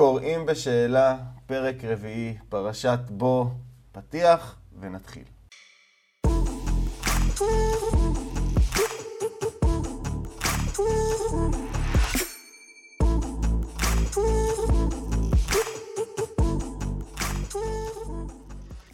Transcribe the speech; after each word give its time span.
קוראים 0.00 0.46
בשאלה, 0.46 1.16
פרק 1.46 1.84
רביעי, 1.84 2.38
פרשת 2.48 2.98
בו, 3.08 3.50
פתיח, 3.92 4.56
ונתחיל. 4.80 5.22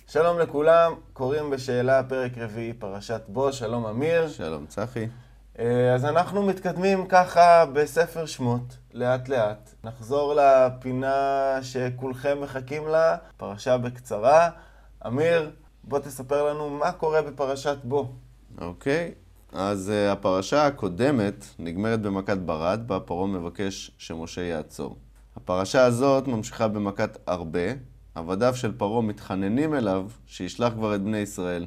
שלום 0.07 0.39
לכולם, 0.39 0.93
קוראים 1.13 1.51
בשאלה, 1.51 2.03
פרק 2.03 2.33
רביעי, 2.39 2.73
פרשת 2.73 3.23
בו, 3.29 3.53
שלום 3.53 3.87
אמיר. 3.87 4.29
שלום 4.29 4.67
צחי. 4.67 5.07
אה, 5.59 5.95
אז 5.95 6.05
אנחנו 6.05 6.43
מתקדמים 6.43 7.07
ככה 7.07 7.67
בספר 7.67 8.27
שמות, 8.27 8.77
לאט 8.95 9.29
לאט. 9.29 9.75
נחזור 9.85 10.35
לפינה 10.35 11.59
שכולכם 11.63 12.39
מחכים 12.41 12.89
לה, 12.89 13.17
פרשה 13.37 13.79
בקצרה. 13.79 14.49
אמיר, 15.07 15.51
בוא 15.85 15.99
תספר 15.99 16.51
לנו 16.51 16.71
מה 16.71 16.93
קורה 16.93 17.23
בפרשת 17.23 17.77
בו. 17.85 18.13
אוקיי, 18.61 19.15
אז 19.53 19.93
uh, 19.93 20.13
הפרשה 20.13 20.67
הקודמת 20.67 21.45
נגמרת 21.59 22.03
במכת 22.03 22.37
ברד, 22.37 22.81
בה 22.87 23.01
פרעה 23.01 23.27
מבקש 23.27 23.91
שמשה 23.99 24.43
יעצור. 24.43 24.97
הפרשה 25.37 25.85
הזאת 25.85 26.29
ממשיכה 26.29 26.69
במכת 26.69 27.19
הרבה. 27.27 27.61
עבדיו 28.15 28.55
של 28.57 28.79
פרעה 28.79 29.03
מתחננים 29.03 29.75
אליו 29.75 30.07
שישלח 30.27 30.73
כבר 30.73 30.95
את 30.95 31.03
בני 31.03 31.19
ישראל. 31.19 31.67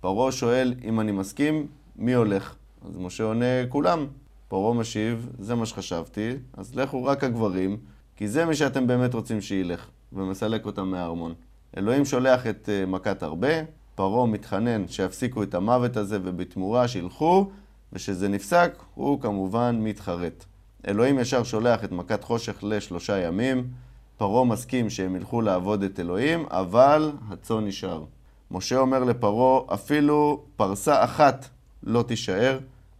פרעה 0.00 0.32
שואל 0.32 0.74
אם 0.84 1.00
אני 1.00 1.12
מסכים, 1.12 1.66
מי 1.96 2.14
הולך? 2.14 2.54
אז 2.84 2.96
משה 2.96 3.24
עונה, 3.24 3.66
כולם. 3.68 4.06
פרעה 4.48 4.74
משיב, 4.74 5.28
זה 5.38 5.54
מה 5.54 5.66
שחשבתי, 5.66 6.30
אז 6.52 6.74
לכו 6.74 7.04
רק 7.04 7.24
הגברים, 7.24 7.76
כי 8.16 8.28
זה 8.28 8.44
מי 8.44 8.54
שאתם 8.54 8.86
באמת 8.86 9.14
רוצים 9.14 9.40
שילך, 9.40 9.86
ומסלק 10.12 10.66
אותם 10.66 10.88
מהארמון. 10.88 11.34
אלוהים 11.76 12.04
שולח 12.04 12.46
את 12.46 12.68
uh, 12.68 12.90
מכת 12.90 13.22
הרבה, 13.22 13.48
פרעה 13.94 14.26
מתחנן 14.26 14.88
שיפסיקו 14.88 15.42
את 15.42 15.54
המוות 15.54 15.96
הזה, 15.96 16.18
ובתמורה 16.22 16.88
שילכו, 16.88 17.50
ושזה 17.92 18.28
נפסק, 18.28 18.72
הוא 18.94 19.20
כמובן 19.20 19.78
מתחרט. 19.80 20.44
אלוהים 20.88 21.18
ישר 21.18 21.42
שולח 21.42 21.84
את 21.84 21.92
מכת 21.92 22.24
חושך 22.24 22.58
לשלושה 22.62 23.18
ימים, 23.18 23.68
פרעה 24.16 24.44
מסכים 24.44 24.90
שהם 24.90 25.16
ילכו 25.16 25.40
לעבוד 25.40 25.82
את 25.82 26.00
אלוהים, 26.00 26.44
אבל 26.50 27.12
הצאן 27.28 27.66
נשאר. 27.66 28.04
משה 28.50 28.78
אומר 28.78 29.04
לפרעה, 29.04 29.74
אפילו 29.74 30.42
פרסה 30.56 31.04
אחת 31.04 31.48
לא 31.82 32.02
תישאר, 32.02 32.58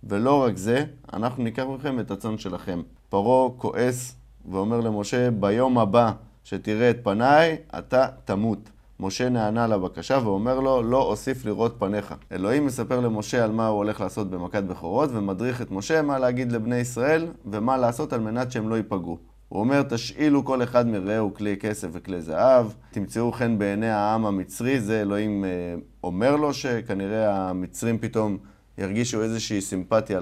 ולא 0.09 0.43
רק 0.43 0.57
זה, 0.57 0.85
אנחנו 1.13 1.45
ניקח 1.45 1.63
מכם 1.63 2.01
את 2.01 2.11
הצאן 2.11 2.39
שלכם. 2.39 2.83
פרעה 3.09 3.51
כועס 3.57 4.17
ואומר 4.51 4.81
למשה, 4.81 5.31
ביום 5.31 5.79
הבא 5.79 6.13
שתראה 6.45 6.91
את 6.91 6.97
פניי, 7.03 7.57
אתה 7.79 8.07
תמות. 8.25 8.71
משה 9.01 9.29
נענה 9.29 9.67
לבקשה 9.67 10.19
ואומר 10.25 10.61
לו, 10.61 10.83
לא 10.83 11.03
אוסיף 11.03 11.45
לראות 11.45 11.77
פניך. 11.79 12.15
אלוהים 12.33 12.67
מספר 12.67 13.01
למשה 13.01 13.45
על 13.45 13.53
מה 13.53 13.67
הוא 13.67 13.77
הולך 13.77 14.01
לעשות 14.01 14.31
במכת 14.31 14.63
בכורות, 14.63 15.11
ומדריך 15.13 15.63
את 15.63 15.71
משה 15.71 16.03
מה 16.03 16.19
להגיד 16.19 16.53
לבני 16.53 16.77
ישראל, 16.77 17.27
ומה 17.47 17.77
לעשות 17.77 18.13
על 18.13 18.21
מנת 18.21 18.53
שהם 18.53 18.69
לא 18.69 18.75
ייפגעו. 18.75 19.19
הוא 19.49 19.61
אומר, 19.61 19.83
תשאילו 19.83 20.45
כל 20.45 20.63
אחד 20.63 20.87
מרעהו 20.87 21.35
כלי 21.35 21.57
כסף 21.57 21.89
וכלי 21.93 22.23
זהב, 22.23 22.67
תמצאו 22.91 23.33
חן 23.33 23.59
בעיני 23.59 23.91
העם 23.91 24.27
המצרי, 24.27 24.81
זה 24.81 25.01
אלוהים 25.01 25.45
אה, 25.45 25.51
אומר 26.05 26.37
לו 26.37 26.55
שכנראה 26.55 27.49
המצרים 27.49 27.99
פתאום 27.99 28.39
ירגישו 28.79 29.23
איזושהי 29.23 29.61
סימפתיה 29.61 30.21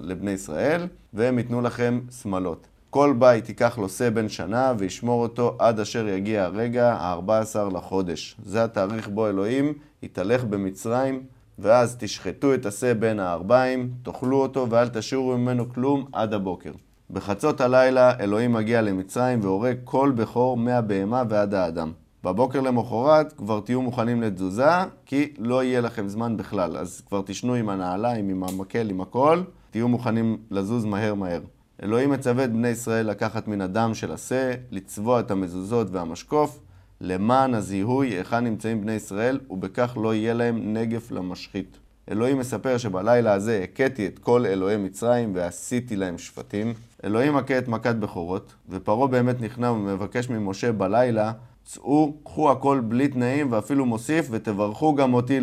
לבני 0.00 0.30
ישראל, 0.30 0.86
והם 1.12 1.38
ייתנו 1.38 1.60
לכם 1.60 2.00
שמלות. 2.22 2.66
כל 2.90 3.14
בית 3.18 3.48
ייקח 3.48 3.78
לו 3.78 3.88
שא 3.88 4.10
בן 4.10 4.28
שנה 4.28 4.72
וישמור 4.78 5.22
אותו 5.22 5.56
עד 5.58 5.80
אשר 5.80 6.08
יגיע 6.08 6.44
הרגע 6.44 6.92
ה-14 6.92 7.74
לחודש. 7.74 8.36
זה 8.44 8.64
התאריך 8.64 9.08
בו 9.08 9.28
אלוהים 9.28 9.72
יתהלך 10.02 10.44
במצרים, 10.44 11.22
ואז 11.58 11.96
תשחטו 11.98 12.54
את 12.54 12.66
השא 12.66 12.94
בין 12.94 13.20
הארבעים, 13.20 13.90
תאכלו 14.02 14.36
אותו 14.36 14.70
ואל 14.70 14.88
תשאירו 14.88 15.38
ממנו 15.38 15.68
כלום 15.68 16.06
עד 16.12 16.34
הבוקר. 16.34 16.72
בחצות 17.10 17.60
הלילה 17.60 18.18
אלוהים 18.20 18.52
מגיע 18.52 18.82
למצרים 18.82 19.40
והורג 19.42 19.76
כל 19.84 20.12
בכור 20.16 20.56
מהבהמה 20.56 21.22
ועד 21.28 21.54
האדם. 21.54 21.92
בבוקר 22.24 22.60
למחרת 22.60 23.32
כבר 23.32 23.60
תהיו 23.60 23.82
מוכנים 23.82 24.22
לתזוזה, 24.22 24.70
כי 25.06 25.32
לא 25.38 25.64
יהיה 25.64 25.80
לכם 25.80 26.08
זמן 26.08 26.36
בכלל. 26.36 26.76
אז 26.76 27.02
כבר 27.08 27.22
תשנו 27.26 27.54
עם 27.54 27.68
הנעליים, 27.68 28.28
עם 28.28 28.44
המקל, 28.44 28.90
עם 28.90 29.00
הכל, 29.00 29.42
תהיו 29.70 29.88
מוכנים 29.88 30.36
לזוז 30.50 30.84
מהר 30.84 31.14
מהר. 31.14 31.40
אלוהים 31.82 32.10
מצווה 32.10 32.44
את 32.44 32.52
בני 32.52 32.68
ישראל 32.68 33.10
לקחת 33.10 33.48
מן 33.48 33.60
הדם 33.60 33.90
של 33.94 34.12
השה, 34.12 34.52
לצבוע 34.70 35.20
את 35.20 35.30
המזוזות 35.30 35.86
והמשקוף, 35.90 36.60
למען 37.00 37.54
הזיהוי 37.54 38.08
היכן 38.08 38.44
נמצאים 38.44 38.80
בני 38.80 38.92
ישראל, 38.92 39.40
ובכך 39.50 39.96
לא 40.02 40.14
יהיה 40.14 40.34
להם 40.34 40.72
נגף 40.72 41.10
למשחית. 41.10 41.78
אלוהים 42.10 42.38
מספר 42.38 42.78
שבלילה 42.78 43.32
הזה 43.32 43.60
הכיתי 43.64 44.06
את 44.06 44.18
כל 44.18 44.46
אלוהי 44.46 44.76
מצרים 44.76 45.32
ועשיתי 45.34 45.96
להם 45.96 46.18
שפטים. 46.18 46.74
אלוהים 47.04 47.34
מכה 47.34 47.58
את 47.58 47.68
מכת 47.68 47.94
בכורות, 47.94 48.54
ופרעה 48.68 49.08
באמת 49.08 49.40
נכנע 49.40 49.72
ומבקש 49.72 50.30
ממשה 50.30 50.72
בלילה, 50.72 51.32
צאו, 51.66 52.12
קחו 52.24 52.50
הכל 52.50 52.80
בלי 52.88 53.08
תנאים 53.08 53.52
ואפילו 53.52 53.86
מוסיף, 53.86 54.28
ותברכו 54.30 54.94
גם 54.94 55.14
אותי 55.14 55.40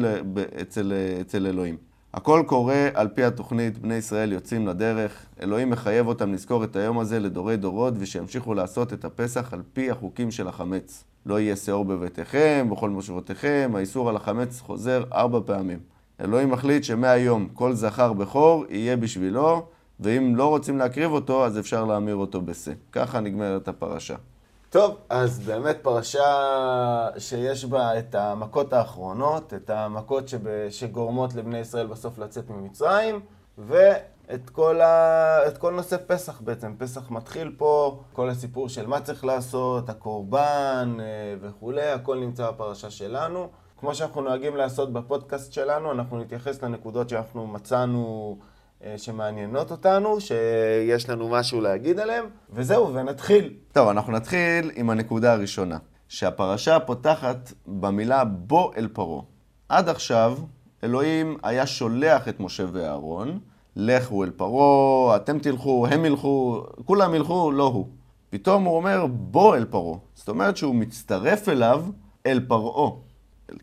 אצל, 0.62 0.94
אצל 1.22 1.48
אלוהים. 1.48 1.78
הכל 2.14 2.44
קורה 2.46 2.88
על 2.94 3.08
פי 3.08 3.24
התוכנית, 3.24 3.78
בני 3.78 3.96
ישראל 3.96 4.32
יוצאים 4.32 4.68
לדרך, 4.68 5.26
אלוהים 5.42 5.70
מחייב 5.70 6.08
אותם 6.08 6.34
לזכור 6.34 6.64
את 6.64 6.76
היום 6.76 7.00
הזה 7.00 7.20
לדורי 7.20 7.58
דורות 7.58 7.94
ושימשיכו 7.98 8.54
לעשות 8.54 8.94
את 8.94 9.06
הפסח 9.06 9.54
על 9.54 9.62
פי 9.74 9.92
החוקים 9.92 10.32
של 10.32 10.48
החמץ. 10.48 11.04
לא 11.26 11.40
יהיה 11.40 11.56
שאור 11.56 11.86
בביתכם, 11.86 12.68
בכל 12.72 12.90
מושבותיכם, 12.90 13.72
האיסור 13.76 14.10
על 14.10 14.16
החמץ 14.16 14.60
חוזר 14.60 15.04
ארבע 15.14 15.40
פעמים. 15.46 15.80
אלוהים 16.22 16.50
מחליט 16.50 16.84
שמהיום 16.84 17.48
כל 17.54 17.74
זכר 17.74 18.14
בכור 18.14 18.66
יהיה 18.70 18.98
בשבילו, 18.98 19.66
ואם 20.00 20.36
לא 20.36 20.50
רוצים 20.50 20.78
להקריב 20.78 21.12
אותו, 21.12 21.46
אז 21.46 21.60
אפשר 21.60 21.86
להמיר 21.86 22.16
אותו 22.16 22.42
בשה. 22.42 22.72
ככה 22.92 23.20
נגמרת 23.20 23.68
הפרשה. 23.68 24.16
טוב, 24.74 24.98
אז 25.10 25.40
באמת 25.40 25.78
פרשה 25.82 27.10
שיש 27.18 27.66
בה 27.66 28.00
את 28.00 28.16
המכות 28.16 28.74
האחרונות, 28.74 29.54
את 29.54 29.70
המכות 29.70 30.28
שב, 30.28 30.70
שגורמות 30.70 31.34
לבני 31.34 31.60
ישראל 31.60 31.88
בסוף 31.88 32.18
לצאת 32.18 32.50
ממצרים, 32.50 33.20
ואת 33.58 34.50
כל, 34.52 34.82
ה, 34.82 35.40
כל 35.58 35.74
נושא 35.74 35.98
פסח 36.08 36.42
בעצם. 36.42 36.76
פסח 36.78 37.12
מתחיל 37.12 37.56
פה, 37.58 38.00
כל 38.14 38.30
הסיפור 38.30 38.70
של 38.70 38.88
מה 38.88 39.02
צריך 39.02 39.26
לעשות, 39.26 39.90
הקורבן 39.90 40.98
אה, 41.00 41.06
וכולי, 41.42 41.90
הכל 41.92 42.20
נמצא 42.20 42.52
בפרשה 42.52 42.90
שלנו. 42.90 43.50
כמו 43.80 43.96
שאנחנו 43.96 44.22
נוהגים 44.22 44.56
לעשות 44.56 44.94
בפודקאסט 44.94 45.54
שלנו, 45.54 45.92
אנחנו 45.92 46.20
נתייחס 46.20 46.64
לנקודות 46.64 47.10
שאנחנו 47.10 47.48
מצאנו 47.48 48.38
שמעניינות 48.98 49.72
אותנו, 49.72 50.18
שיש 50.22 51.10
לנו 51.10 51.30
משהו 51.30 51.62
להגיד 51.62 52.00
עליהן, 52.00 52.26
וזהו, 52.50 52.94
ונתחיל. 52.94 53.54
טוב, 53.72 53.88
אנחנו 53.88 54.14
נתחיל 54.14 54.72
עם 54.76 54.90
הנקודה 54.90 55.34
הראשונה, 55.34 55.78
שהפרשה 56.08 56.80
פותחת 56.80 57.54
במילה 57.68 58.24
בוא 58.24 58.74
אל 58.78 58.88
פרעה. 58.94 59.22
עד 59.70 59.90
עכשיו, 59.90 60.38
אלוהים 60.84 61.38
היה 61.44 61.68
שולח 61.68 62.28
את 62.28 62.40
משה 62.40 62.64
ואהרון, 62.72 63.40
לכו 63.76 64.24
אל 64.24 64.30
פרעה, 64.30 65.16
אתם 65.16 65.40
תלכו, 65.40 65.88
הם 65.88 66.06
ילכו, 66.06 66.64
כולם 66.86 67.16
ילכו, 67.16 67.52
לא 67.52 67.64
הוא. 67.64 67.88
פתאום 68.30 68.64
הוא 68.64 68.76
אומר, 68.76 69.06
בוא 69.08 69.56
אל 69.56 69.66
פרעה. 69.66 69.98
זאת 70.14 70.30
אומרת 70.30 70.58
שהוא 70.58 70.76
מצטרף 70.76 71.50
אליו, 71.50 71.86
אל 72.26 72.40
פרעה. 72.48 72.92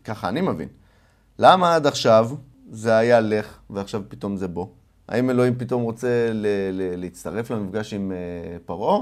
ככה 0.03 0.29
אני 0.29 0.41
מבין. 0.41 0.67
למה 1.39 1.75
עד 1.75 1.87
עכשיו 1.87 2.29
זה 2.71 2.97
היה 2.97 3.19
לך, 3.19 3.57
ועכשיו 3.69 4.01
פתאום 4.07 4.37
זה 4.37 4.47
בוא? 4.47 4.65
האם 5.09 5.29
אלוהים 5.29 5.55
פתאום 5.57 5.81
רוצה 5.83 6.29
ל- 6.33 6.45
ל- 6.71 6.99
להצטרף 7.01 7.51
למפגש 7.51 7.93
עם 7.93 8.11
uh, 8.11 8.59
פרעה? 8.65 8.97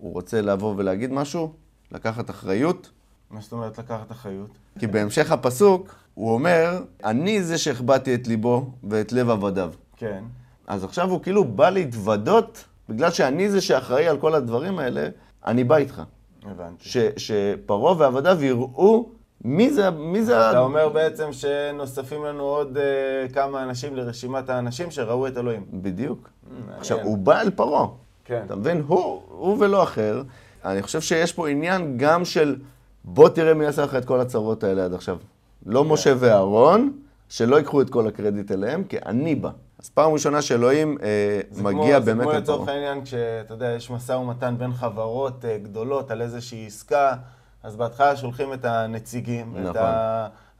הוא 0.00 0.12
רוצה 0.12 0.40
לבוא 0.42 0.74
ולהגיד 0.76 1.12
משהו? 1.12 1.52
לקחת 1.92 2.30
אחריות? 2.30 2.90
מה 3.30 3.40
זאת 3.40 3.52
אומרת 3.52 3.78
לקחת 3.78 4.12
אחריות? 4.12 4.50
כי 4.78 4.86
בהמשך 4.86 5.32
הפסוק 5.32 5.94
הוא 6.14 6.34
אומר, 6.34 6.82
אני 7.04 7.42
זה 7.42 7.58
שהחבאתי 7.58 8.14
את 8.14 8.28
ליבו 8.28 8.70
ואת 8.84 9.12
לב 9.12 9.30
עבדיו. 9.30 9.72
כן. 9.96 10.24
אז 10.66 10.84
עכשיו 10.84 11.10
הוא 11.10 11.22
כאילו 11.22 11.44
בא 11.44 11.70
להתוודות, 11.70 12.64
בגלל 12.88 13.10
שאני 13.10 13.50
זה 13.50 13.60
שאחראי 13.60 14.08
על 14.08 14.18
כל 14.18 14.34
הדברים 14.34 14.78
האלה, 14.78 15.08
אני 15.46 15.64
בא 15.64 15.76
איתך. 15.76 16.02
הבנתי. 16.46 16.88
ש- 16.88 16.96
שפרעה 17.16 17.94
ועבדיו 17.98 18.44
יראו 18.44 19.10
מי 19.44 19.70
זה, 19.70 19.90
מי 19.90 20.22
זה... 20.22 20.50
אתה 20.50 20.58
אומר 20.58 20.88
בעצם 20.88 21.32
שנוספים 21.32 22.24
לנו 22.24 22.42
עוד 22.42 22.76
uh, 22.76 23.32
כמה 23.32 23.62
אנשים 23.62 23.96
לרשימת 23.96 24.50
האנשים 24.50 24.90
שראו 24.90 25.26
את 25.26 25.36
אלוהים. 25.36 25.64
בדיוק. 25.72 26.30
מעניין. 26.50 26.78
עכשיו, 26.78 27.00
הוא 27.00 27.18
בא 27.18 27.40
אל 27.40 27.50
פרעה. 27.50 27.86
כן. 28.24 28.42
אתה 28.46 28.56
מבין? 28.56 28.84
הוא, 28.86 29.22
הוא 29.28 29.56
ולא 29.60 29.82
אחר. 29.82 30.22
אני 30.64 30.82
חושב 30.82 31.00
שיש 31.00 31.32
פה 31.32 31.48
עניין 31.48 31.94
גם 31.96 32.24
של 32.24 32.56
בוא 33.04 33.28
תראה 33.28 33.54
מי 33.54 33.66
עשה 33.66 33.84
לך 33.84 33.94
את 33.94 34.04
כל 34.04 34.20
הצרות 34.20 34.64
האלה 34.64 34.84
עד 34.84 34.94
עכשיו. 34.94 35.18
לא 35.66 35.84
משה 35.84 36.12
ואהרון, 36.18 36.92
שלא 37.28 37.56
ייקחו 37.56 37.82
את 37.82 37.90
כל 37.90 38.06
הקרדיט 38.06 38.52
אליהם, 38.52 38.84
כי 38.84 38.96
אני 39.06 39.34
בא. 39.34 39.50
אז 39.78 39.88
פעם 39.88 40.12
ראשונה 40.12 40.42
שאלוהים 40.42 40.98
אה, 41.02 41.40
מגיע 41.62 41.96
כמו, 41.96 42.04
באמת 42.04 42.04
זה 42.04 42.12
כמו 42.12 42.22
לפרעה. 42.22 42.38
לצורך 42.38 42.68
העניין, 42.68 43.04
כשאתה 43.04 43.54
יודע, 43.54 43.72
יש 43.76 43.90
משא 43.90 44.12
ומתן 44.12 44.54
בין 44.58 44.72
חברות 44.72 45.44
אה, 45.44 45.58
גדולות 45.58 46.10
על 46.10 46.22
איזושהי 46.22 46.66
עסקה, 46.66 47.14
אז 47.62 47.76
בהתחלה 47.76 48.16
שולחים 48.16 48.52
את 48.52 48.64
הנציגים, 48.64 49.54
את 49.56 49.62
נכון. 49.62 49.82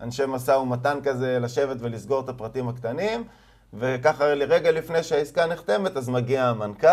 האנשי 0.01 0.23
משא 0.29 0.51
ומתן 0.51 0.99
כזה, 1.03 1.39
לשבת 1.41 1.77
ולסגור 1.81 2.21
את 2.21 2.29
הפרטים 2.29 2.69
הקטנים, 2.69 3.25
וככה 3.75 4.25
רגע 4.25 4.71
לפני 4.71 5.03
שהעסקה 5.03 5.47
נחתמת, 5.47 5.97
אז 5.97 6.09
מגיע 6.09 6.45
המנכ"ל, 6.45 6.89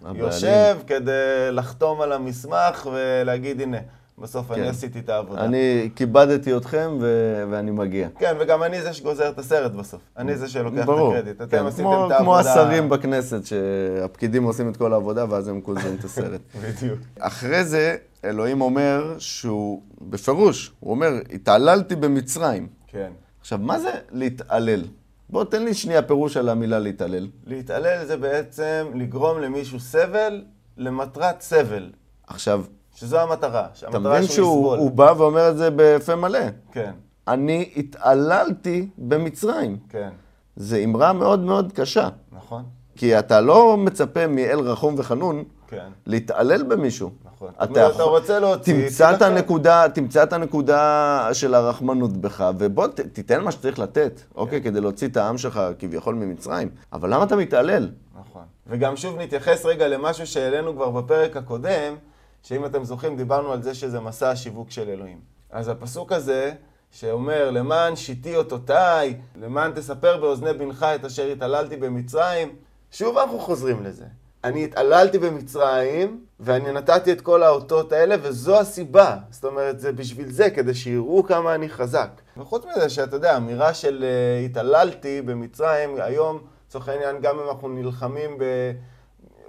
הבעלים. 0.00 0.20
יושב 0.20 0.78
כדי 0.86 1.12
לחתום 1.52 2.00
על 2.00 2.12
המסמך 2.12 2.88
ולהגיד, 2.92 3.60
הנה, 3.60 3.78
בסוף 4.18 4.48
כן. 4.48 4.54
אני 4.54 4.68
עשיתי 4.68 4.98
את 4.98 5.08
העבודה. 5.08 5.44
אני 5.44 5.90
כיבדתי 5.96 6.56
אתכם 6.56 6.98
ו... 7.00 7.44
ואני 7.50 7.70
מגיע. 7.70 8.08
כן, 8.18 8.36
וגם 8.40 8.62
אני 8.62 8.82
זה 8.82 8.92
שגוזר 8.92 9.28
את 9.28 9.38
הסרט 9.38 9.72
בסוף. 9.72 10.00
אני 10.16 10.36
זה 10.36 10.48
שלוקח 10.48 10.84
ברור. 10.86 11.12
את 11.12 11.18
הקרדיט. 11.18 11.42
אתם 11.42 11.50
כן, 11.50 11.66
עשיתם 11.66 11.82
כמו, 11.82 12.06
את 12.06 12.10
העבודה. 12.10 12.18
כמו 12.18 12.38
השרים 12.38 12.88
בכנסת, 12.88 13.46
שהפקידים 13.46 14.44
עושים 14.44 14.68
את 14.68 14.76
כל 14.76 14.92
העבודה 14.92 15.24
ואז 15.28 15.48
הם 15.48 15.60
גוזרים 15.60 15.96
את 15.98 16.04
הסרט. 16.04 16.40
בדיוק. 16.62 16.98
אחרי 17.18 17.64
זה, 17.64 17.96
אלוהים 18.24 18.60
אומר 18.60 19.14
שהוא, 19.18 19.82
בפירוש, 20.00 20.72
הוא 20.80 20.90
אומר, 20.90 21.10
התעללתי 21.32 21.96
במצרים. 21.96 22.68
כן. 22.86 23.10
עכשיו, 23.40 23.58
מה 23.58 23.78
זה 23.78 23.90
להתעלל? 24.10 24.84
בוא, 25.30 25.44
תן 25.44 25.64
לי 25.64 25.74
שנייה 25.74 26.02
פירוש 26.02 26.36
על 26.36 26.48
המילה 26.48 26.78
להתעלל. 26.78 27.28
להתעלל 27.46 28.04
זה 28.06 28.16
בעצם 28.16 28.86
לגרום 28.94 29.40
למישהו 29.40 29.80
סבל 29.80 30.44
למטרת 30.76 31.40
סבל, 31.40 31.90
עכשיו, 32.26 32.64
שזו 32.94 33.20
המטרה. 33.20 33.66
אתה 33.88 33.98
מבין 33.98 34.22
שהוא 34.26 34.90
בא 34.90 35.12
ואומר 35.16 35.48
את 35.50 35.56
זה 35.56 35.68
בפה 35.76 36.16
מלא. 36.16 36.38
כן, 36.72 36.90
אני 37.28 37.72
התעללתי 37.76 38.88
במצרים. 38.98 39.76
כן, 39.88 40.08
זו 40.56 40.76
אמרה 40.84 41.12
מאוד 41.12 41.40
מאוד 41.40 41.72
קשה. 41.72 42.08
נכון, 42.32 42.62
כי 42.96 43.18
אתה 43.18 43.40
לא 43.40 43.76
מצפה 43.76 44.26
מאל 44.26 44.58
רחום 44.60 44.94
וחנון 44.98 45.44
כן, 45.68 45.86
להתעלל 46.06 46.62
במישהו. 46.62 47.10
נכון. 47.24 47.48
אתה, 47.56 47.64
אתה, 47.64 47.72
אתה 47.72 47.80
יכול- 47.80 48.18
רוצה 48.18 48.38
להוציא, 48.40 48.82
תמצא 48.88 49.14
את. 49.14 49.22
הנקודה, 49.22 49.84
תמצא 49.94 50.22
את 50.22 50.32
הנקודה 50.32 51.28
של 51.32 51.54
הרחמנות 51.54 52.12
בך, 52.16 52.50
ובוא 52.58 52.86
ת, 52.86 53.00
תיתן 53.00 53.40
מה 53.44 53.52
שצריך 53.52 53.78
לתת, 53.78 54.20
אוקיי? 54.34 54.62
כן. 54.62 54.70
כדי 54.70 54.80
להוציא 54.80 55.08
את 55.08 55.16
העם 55.16 55.38
שלך 55.38 55.60
כביכול 55.78 56.14
ממצרים. 56.14 56.68
אבל 56.92 57.14
למה 57.14 57.24
אתה 57.24 57.36
מתעלל? 57.36 57.90
נכון. 58.20 58.42
וגם 58.66 58.96
שוב 58.96 59.18
נתייחס 59.18 59.64
רגע 59.66 59.88
למשהו 59.88 60.26
שהעלינו 60.26 60.74
כבר 60.74 60.90
בפרק 60.90 61.36
הקודם, 61.36 61.94
שאם 62.42 62.64
אתם 62.66 62.84
זוכרים, 62.84 63.16
דיברנו 63.16 63.52
על 63.52 63.62
זה 63.62 63.74
שזה 63.74 64.00
מסע 64.00 64.30
השיווק 64.30 64.70
של 64.70 64.88
אלוהים. 64.88 65.20
אז 65.50 65.68
הפסוק 65.68 66.12
הזה, 66.12 66.52
שאומר, 66.90 67.50
למען 67.50 67.96
שיטי 67.96 68.36
אותותיי, 68.36 69.20
למען 69.36 69.72
תספר 69.72 70.16
באוזני 70.16 70.52
בנך 70.52 70.86
את 70.94 71.04
אשר 71.04 71.26
התעללתי 71.26 71.76
במצרים, 71.76 72.56
שוב 72.90 73.18
אנחנו 73.18 73.38
חוזרים 73.38 73.82
לזה. 73.82 74.04
אני 74.44 74.64
התעללתי 74.64 75.18
במצרים, 75.18 76.24
ואני 76.40 76.72
נתתי 76.72 77.12
את 77.12 77.20
כל 77.20 77.42
האותות 77.42 77.92
האלה, 77.92 78.14
וזו 78.22 78.60
הסיבה. 78.60 79.16
זאת 79.30 79.44
אומרת, 79.44 79.80
זה 79.80 79.92
בשביל 79.92 80.28
זה, 80.30 80.50
כדי 80.50 80.74
שיראו 80.74 81.24
כמה 81.24 81.54
אני 81.54 81.68
חזק. 81.68 82.10
וחוץ 82.36 82.64
מזה, 82.64 82.88
שאתה 82.88 83.16
יודע, 83.16 83.36
אמירה 83.36 83.74
של 83.74 84.04
אה, 84.04 84.44
התעללתי 84.44 85.22
במצרים, 85.22 85.96
היום, 86.00 86.38
לצורך 86.68 86.88
העניין, 86.88 87.20
גם 87.20 87.38
אם 87.38 87.48
אנחנו 87.48 87.68
נלחמים 87.68 88.38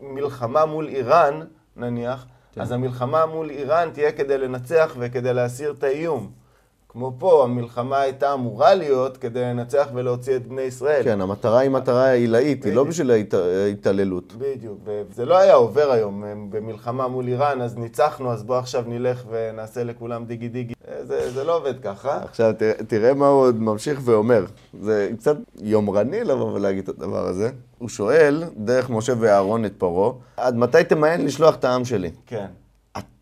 במלחמה 0.02 0.66
מול 0.66 0.88
איראן, 0.88 1.40
נניח, 1.76 2.26
כן. 2.56 2.62
אז 2.62 2.72
המלחמה 2.72 3.26
מול 3.26 3.50
איראן 3.50 3.90
תהיה 3.94 4.12
כדי 4.12 4.38
לנצח 4.38 4.96
וכדי 5.00 5.34
להסיר 5.34 5.72
את 5.72 5.84
האיום. 5.84 6.43
כמו 6.94 7.14
פה, 7.18 7.44
המלחמה 7.44 8.00
הייתה 8.00 8.34
אמורה 8.34 8.74
להיות 8.76 9.18
כדי 9.18 9.42
לנצח 9.42 9.88
ולהוציא 9.94 10.36
את 10.36 10.48
בני 10.48 10.62
ישראל. 10.62 11.04
כן, 11.04 11.22
המטרה 11.22 11.60
היא 11.60 11.70
מטרה 11.70 12.12
עילאית, 12.12 12.66
היא 12.66 12.74
לא. 12.74 12.84
בשביל 12.84 13.12
ההת- 13.12 13.34
ההתעללות. 13.34 14.34
בדיוק, 14.38 14.78
וזה 14.86 15.26
לא 15.26 15.38
היה 15.38 15.54
עובר 15.54 15.92
היום 15.92 16.24
במלחמה 16.50 17.08
מול 17.08 17.28
איראן, 17.28 17.62
אז 17.62 17.78
ניצחנו, 17.78 18.32
אז 18.32 18.44
בוא 18.44 18.58
עכשיו 18.58 18.84
נלך 18.88 19.24
ונעשה 19.30 19.84
לכולם 19.84 20.26
דיגי 20.26 20.48
דיגי. 20.50 20.74
זה, 21.02 21.32
זה 21.32 21.44
לא 21.44 21.58
עובד 21.58 21.80
ככה. 21.80 22.18
עכשיו, 22.24 22.54
תראה, 22.58 22.74
תראה 22.88 23.14
מה 23.14 23.28
הוא 23.28 23.42
עוד 23.42 23.62
ממשיך 23.62 24.00
ואומר. 24.04 24.46
זה 24.82 25.10
קצת 25.18 25.38
יומרני 25.62 26.24
לבוא 26.24 26.52
ולהגיד 26.54 26.90
את 26.90 26.98
הדבר 26.98 27.28
הזה. 27.28 27.50
הוא 27.78 27.90
שואל, 27.90 28.44
דרך 28.58 28.90
משה 28.90 29.14
ואהרון 29.20 29.66
את 29.66 29.74
פרעה, 29.78 30.12
עד 30.38 30.56
מתי 30.56 30.84
תמיין 30.84 31.26
לשלוח 31.26 31.56
את 31.56 31.66
העם 31.66 31.86
שלי? 31.86 32.12
כן, 32.26 32.46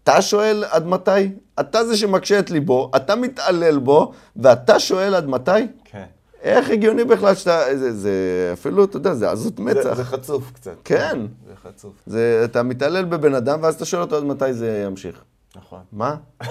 אתה 0.03 0.21
שואל 0.21 0.63
עד 0.69 0.86
מתי? 0.88 1.30
אתה 1.59 1.86
זה 1.86 1.98
שמקשה 1.98 2.39
את 2.39 2.51
ליבו, 2.51 2.92
אתה 2.95 3.15
מתעלל 3.15 3.80
בו, 3.80 4.12
ואתה 4.36 4.80
שואל 4.80 5.15
עד 5.15 5.27
מתי? 5.27 5.51
כן. 5.86 6.06
איך 6.42 6.69
הגיוני 6.69 7.03
בכלל 7.03 7.36
שאתה... 7.36 7.77
זה, 7.77 7.94
זה 7.94 8.50
אפילו, 8.53 8.83
אתה 8.83 8.98
יודע, 8.98 9.13
זה 9.13 9.31
עזות 9.31 9.57
זה, 9.57 9.63
מצח. 9.63 9.94
זה 9.94 10.03
חצוף 10.03 10.51
קצת. 10.51 10.75
כן. 10.83 11.19
זה 11.48 11.53
חצוף, 11.63 11.94
זה, 12.06 12.42
אתה 12.45 12.63
מתעלל 12.63 13.06
בבן 13.06 13.33
אדם, 13.33 13.59
ואז 13.63 13.75
אתה 13.75 13.86
שואל 13.86 14.01
אותו 14.01 14.18
עד 14.18 14.24
מתי 14.24 14.53
זה 14.53 14.83
ימשיך. 14.86 15.24
נכון. 15.56 15.80
מה? 15.92 16.15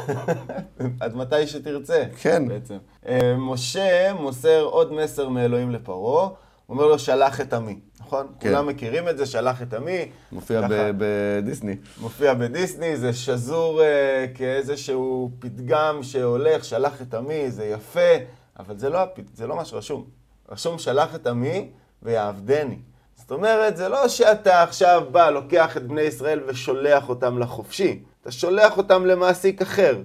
עד 1.00 1.17
מתי 1.17 1.47
שתרצה. 1.47 2.05
כן. 2.17 2.49
בעצם. 2.49 2.76
אה, 3.08 3.35
משה 3.38 4.12
מוסר 4.14 4.62
עוד 4.62 4.93
מסר 4.93 5.29
מאלוהים 5.29 5.70
לפרעה, 5.70 6.29
אומר 6.70 6.87
לו, 6.87 6.99
שלח 6.99 7.40
את 7.40 7.52
עמי. 7.52 7.78
נכון? 8.00 8.26
כן. 8.40 8.49
כולם 8.49 8.67
מכירים 8.67 9.08
את 9.08 9.19
זה, 9.19 9.26
שלח 9.26 9.62
את 9.62 9.75
עמי. 9.75 10.08
מופיע 10.32 10.61
בדיסני. 10.99 11.76
מופיע 12.00 12.34
בדיסני, 12.34 12.96
זה 12.96 13.12
שזור 13.12 13.82
אה, 13.82 14.26
כאיזשהו 14.34 15.31
פתגם 15.38 15.99
שהולך, 16.02 16.64
שלח 16.64 17.02
את 17.02 17.14
עמי, 17.14 17.50
זה 17.50 17.64
יפה, 17.64 18.11
אבל 18.58 18.78
זה 18.78 18.88
לא. 18.88 19.00
זה 19.34 19.46
לא 19.46 19.56
מה 19.56 19.64
שרשום. 19.64 20.05
רשום 20.50 20.78
שלח 20.78 21.14
את 21.14 21.26
עמי 21.26 21.69
ויעבדני. 22.02 22.78
זאת 23.16 23.31
אומרת, 23.31 23.76
זה 23.76 23.88
לא 23.88 24.08
שאתה 24.08 24.62
עכשיו 24.62 25.02
בא, 25.12 25.31
לוקח 25.31 25.76
את 25.76 25.87
בני 25.87 26.02
ישראל 26.02 26.40
ושולח 26.46 27.08
אותם 27.08 27.38
לחופשי. 27.38 28.02
אתה 28.23 28.31
שולח 28.31 28.78
אותם 28.78 29.06
למעסיק 29.06 29.62
אחר. 29.62 29.99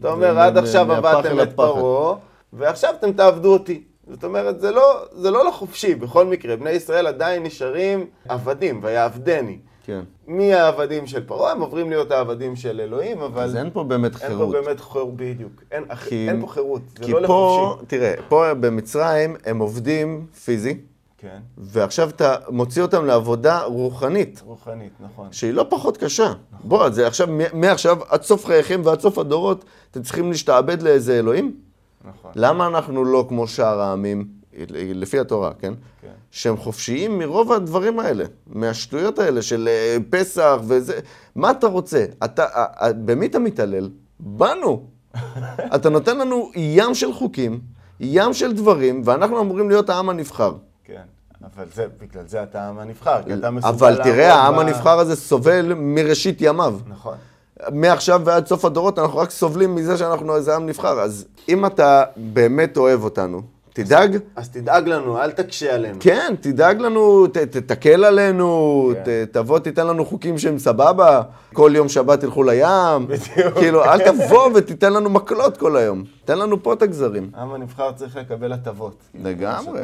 אתה 0.00 0.10
אומר, 0.10 0.38
עד 0.38 0.58
עכשיו 0.58 0.92
עבדתם 0.92 1.40
את 1.40 1.48
הפחד." 1.48 1.54
פרעה, 1.56 2.14
ועכשיו 2.52 2.94
אתם 2.98 3.12
תעבדו 3.12 3.52
אותי. 3.52 3.84
זאת 4.10 4.24
אומרת, 4.24 4.60
זה 4.60 4.70
לא, 4.70 4.82
זה 5.12 5.30
לא 5.30 5.48
לחופשי, 5.48 5.94
בכל 5.94 6.26
מקרה. 6.26 6.56
בני 6.56 6.70
ישראל 6.70 7.06
עדיין 7.06 7.42
נשארים 7.42 8.06
עבדים, 8.28 8.80
ויעבדני. 8.82 9.58
כן. 9.84 10.00
מהעבדים 10.26 11.06
של 11.06 11.26
פרעה, 11.26 11.52
הם 11.52 11.60
עוברים 11.60 11.90
להיות 11.90 12.10
העבדים 12.10 12.56
של 12.56 12.80
אלוהים, 12.80 13.20
אבל 13.20 13.42
אז 13.42 13.56
אין 13.56 13.70
פה 13.72 13.84
באמת 13.84 14.12
אין 14.22 14.28
חירות. 14.28 14.54
פה 14.56 14.62
באמת 14.62 14.80
חירות, 14.80 15.16
בדיוק. 15.16 15.52
אין, 15.72 15.84
כי- 16.08 16.28
אין 16.28 16.40
פה 16.40 16.46
חירות, 16.46 16.82
זה 16.98 17.04
כי 17.04 17.12
לא 17.12 17.26
פה, 17.26 17.66
לחופשי. 17.70 17.86
תראה, 17.86 18.14
פה 18.28 18.54
במצרים 18.54 19.36
הם 19.46 19.58
עובדים 19.58 20.26
פיזי, 20.44 20.76
כן, 21.18 21.38
ועכשיו 21.58 22.08
אתה 22.08 22.36
מוציא 22.48 22.82
אותם 22.82 23.04
לעבודה 23.06 23.62
רוחנית, 23.62 24.42
רוחנית, 24.44 24.92
נכון. 25.00 25.28
שהיא 25.32 25.52
לא 25.52 25.66
פחות 25.68 25.96
קשה. 25.96 26.32
בוא, 26.64 26.90
זה 26.90 27.06
עכשיו, 27.06 27.28
מעכשיו 27.52 27.98
עד 28.08 28.22
סוף 28.22 28.46
חייכם 28.46 28.80
ועד 28.84 29.00
סוף 29.00 29.18
הדורות, 29.18 29.64
אתם 29.90 30.02
צריכים 30.02 30.30
להשתעבד 30.30 30.82
לאיזה 30.82 31.18
אלוהים? 31.18 31.54
נכון. 32.04 32.30
למה 32.34 32.66
אנחנו 32.66 33.04
לא 33.04 33.26
כמו 33.28 33.48
שאר 33.48 33.80
העמים, 33.80 34.28
לפי 34.70 35.18
התורה, 35.18 35.50
כן? 35.58 35.74
כן. 36.02 36.08
שהם 36.30 36.56
חופשיים 36.56 37.18
מרוב 37.18 37.52
הדברים 37.52 38.00
האלה, 38.00 38.24
מהשטויות 38.46 39.18
האלה 39.18 39.42
של 39.42 39.68
אה, 39.68 39.96
פסח 40.10 40.58
וזה. 40.66 40.98
מה 41.34 41.50
אתה 41.50 41.66
רוצה? 41.66 42.04
אתה, 42.24 42.44
אה, 42.44 42.64
אה, 42.82 42.92
במי 42.92 43.26
אתה 43.26 43.38
מתעלל? 43.38 43.90
בנו. 44.20 44.82
אתה 45.74 45.88
נותן 45.90 46.18
לנו 46.18 46.50
ים 46.56 46.94
של 46.94 47.12
חוקים, 47.12 47.60
ים 48.00 48.34
של 48.34 48.52
דברים, 48.52 49.02
ואנחנו 49.04 49.40
אמורים 49.40 49.68
להיות 49.68 49.90
העם 49.90 50.08
הנבחר. 50.08 50.52
כן, 50.84 51.02
אבל 51.54 51.64
זה, 51.74 51.86
בגלל 52.00 52.26
זה 52.26 52.42
אתה 52.42 52.62
העם 52.62 52.78
הנבחר, 52.78 53.22
כי 53.22 53.34
אתה 53.34 53.50
מסוגל 53.50 53.74
אבל 53.74 54.02
תראה, 54.02 54.34
העם 54.34 54.56
ב- 54.56 54.58
הנבחר 54.58 54.98
הזה 54.98 55.16
סובל 55.16 55.74
מראשית 55.74 56.36
ימיו. 56.40 56.78
נכון. 56.86 57.16
מעכשיו 57.72 58.22
ועד 58.24 58.46
סוף 58.46 58.64
הדורות 58.64 58.98
אנחנו 58.98 59.18
רק 59.18 59.30
סובלים 59.30 59.74
מזה 59.74 59.96
שאנחנו 59.96 60.36
איזה 60.36 60.56
עם 60.56 60.66
נבחר. 60.66 61.00
אז 61.00 61.26
אם 61.48 61.66
אתה 61.66 62.04
באמת 62.16 62.76
אוהב 62.76 63.04
אותנו, 63.04 63.42
תדאג, 63.72 64.18
אז 64.36 64.48
תדאג 64.48 64.88
לנו, 64.88 65.18
אל 65.18 65.30
תקשה 65.30 65.74
עלינו. 65.74 65.96
כן, 66.00 66.34
תדאג 66.40 66.80
לנו, 66.80 67.26
ת, 67.26 67.36
תקל 67.66 68.04
עלינו, 68.04 68.90
כן. 68.94 69.24
ת, 69.26 69.32
תבוא, 69.32 69.58
תיתן 69.58 69.86
לנו 69.86 70.04
חוקים 70.04 70.38
שהם 70.38 70.58
סבבה, 70.58 71.22
כל 71.52 71.72
יום 71.74 71.88
שבת 71.88 72.20
תלכו 72.20 72.42
לים. 72.42 73.06
בדיוק. 73.06 73.54
כאילו, 73.54 73.84
אל 73.84 74.12
תבוא 74.12 74.50
ותיתן 74.54 74.92
לנו 74.92 75.10
מקלות 75.10 75.56
כל 75.56 75.76
היום. 75.76 76.04
תן 76.24 76.38
לנו 76.38 76.62
פה 76.62 76.72
את 76.72 76.82
הגזרים. 76.82 77.30
העם 77.34 77.52
הנבחר 77.52 77.92
צריך 77.92 78.16
לקבל 78.16 78.52
הטבות. 78.52 79.02
כאילו, 79.12 79.30
לגמרי. 79.30 79.80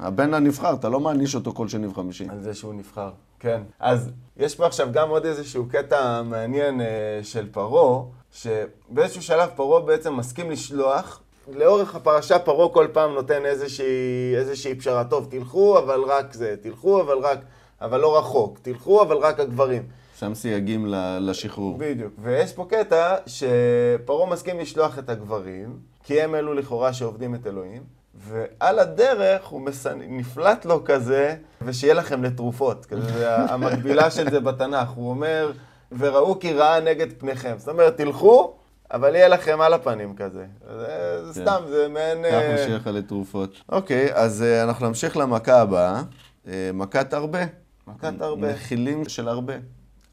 הבן 0.00 0.34
הנבחר, 0.34 0.74
אתה 0.74 0.88
לא 0.88 1.00
מעניש 1.00 1.34
אותו 1.34 1.52
כל 1.52 1.68
שני 1.68 1.86
וחמישי. 1.86 2.26
על 2.30 2.40
זה 2.40 2.54
שהוא 2.54 2.74
נבחר. 2.74 3.10
כן. 3.40 3.62
אז 3.80 4.10
יש 4.36 4.54
פה 4.54 4.66
עכשיו 4.66 4.88
גם 4.92 5.08
עוד 5.10 5.26
איזשהו 5.26 5.66
קטע 5.68 6.22
מעניין 6.22 6.80
אה, 6.80 6.86
של 7.22 7.48
פרעה, 7.52 8.02
שבאיזשהו 8.32 9.22
שלב 9.22 9.48
פרעה 9.56 9.80
בעצם 9.80 10.16
מסכים 10.16 10.50
לשלוח. 10.50 11.20
לאורך 11.52 11.94
הפרשה 11.94 12.38
פרעה 12.38 12.68
כל 12.68 12.86
פעם 12.92 13.12
נותן 13.14 13.46
איזושהי, 13.46 14.34
איזושהי 14.36 14.74
פשרה. 14.74 15.04
טוב, 15.04 15.26
תלכו, 15.30 15.78
אבל 15.78 16.00
רק 16.00 16.32
זה, 16.32 16.54
תלכו, 16.60 17.00
אבל 17.00 17.18
רק, 17.18 17.38
אבל 17.80 18.00
לא 18.00 18.18
רחוק. 18.18 18.58
תלכו, 18.62 19.02
אבל 19.02 19.16
רק 19.16 19.40
הגברים. 19.40 19.82
שם 20.18 20.34
סייגים 20.34 20.86
ל- 20.86 21.18
לשחרור. 21.30 21.78
בדיוק. 21.78 22.12
ויש 22.18 22.52
פה 22.52 22.66
קטע 22.70 23.16
שפרעה 23.26 24.30
מסכים 24.30 24.58
לשלוח 24.60 24.98
את 24.98 25.08
הגברים, 25.08 25.78
כי 26.04 26.20
הם 26.20 26.34
אלו 26.34 26.54
לכאורה 26.54 26.92
שעובדים 26.92 27.34
את 27.34 27.46
אלוהים, 27.46 27.82
ועל 28.14 28.78
הדרך 28.78 29.46
הוא 29.46 29.60
מס... 29.60 29.86
נפלט 30.08 30.64
לו 30.64 30.84
כזה, 30.84 31.34
ושיהיה 31.62 31.94
לכם 31.94 32.24
לתרופות. 32.24 32.86
כזה, 32.86 33.12
זה 33.12 33.36
המקבילה 33.36 34.10
של 34.10 34.30
זה 34.30 34.40
בתנ"ך. 34.40 34.88
הוא 34.88 35.10
אומר, 35.10 35.52
וראו 35.98 36.38
כי 36.38 36.52
רעה 36.52 36.80
נגד 36.80 37.06
פניכם. 37.18 37.54
זאת 37.58 37.68
אומרת, 37.68 37.96
תלכו, 37.96 38.54
אבל 38.92 39.14
יהיה 39.14 39.28
לכם 39.28 39.60
על 39.60 39.74
הפנים 39.74 40.16
כזה. 40.16 40.46
זה, 40.78 40.86
כן. 41.34 41.42
סתם, 41.42 41.62
זה 41.68 41.88
מעין... 41.88 42.24
כך 42.24 42.32
אה, 42.32 42.54
משיח 42.54 42.86
לתרופות. 42.86 43.60
אוקיי, 43.68 44.14
אז 44.14 44.42
אה, 44.42 44.62
אנחנו 44.62 44.88
נמשיך 44.88 45.16
למכה 45.16 45.60
הבאה. 45.60 46.02
אה, 46.48 46.70
מכת 46.74 47.12
הרבה. 47.12 47.38
מכת 47.86 48.20
הרבה. 48.20 48.52
נחילים 48.52 49.08
של 49.08 49.28
הרבה. 49.28 49.54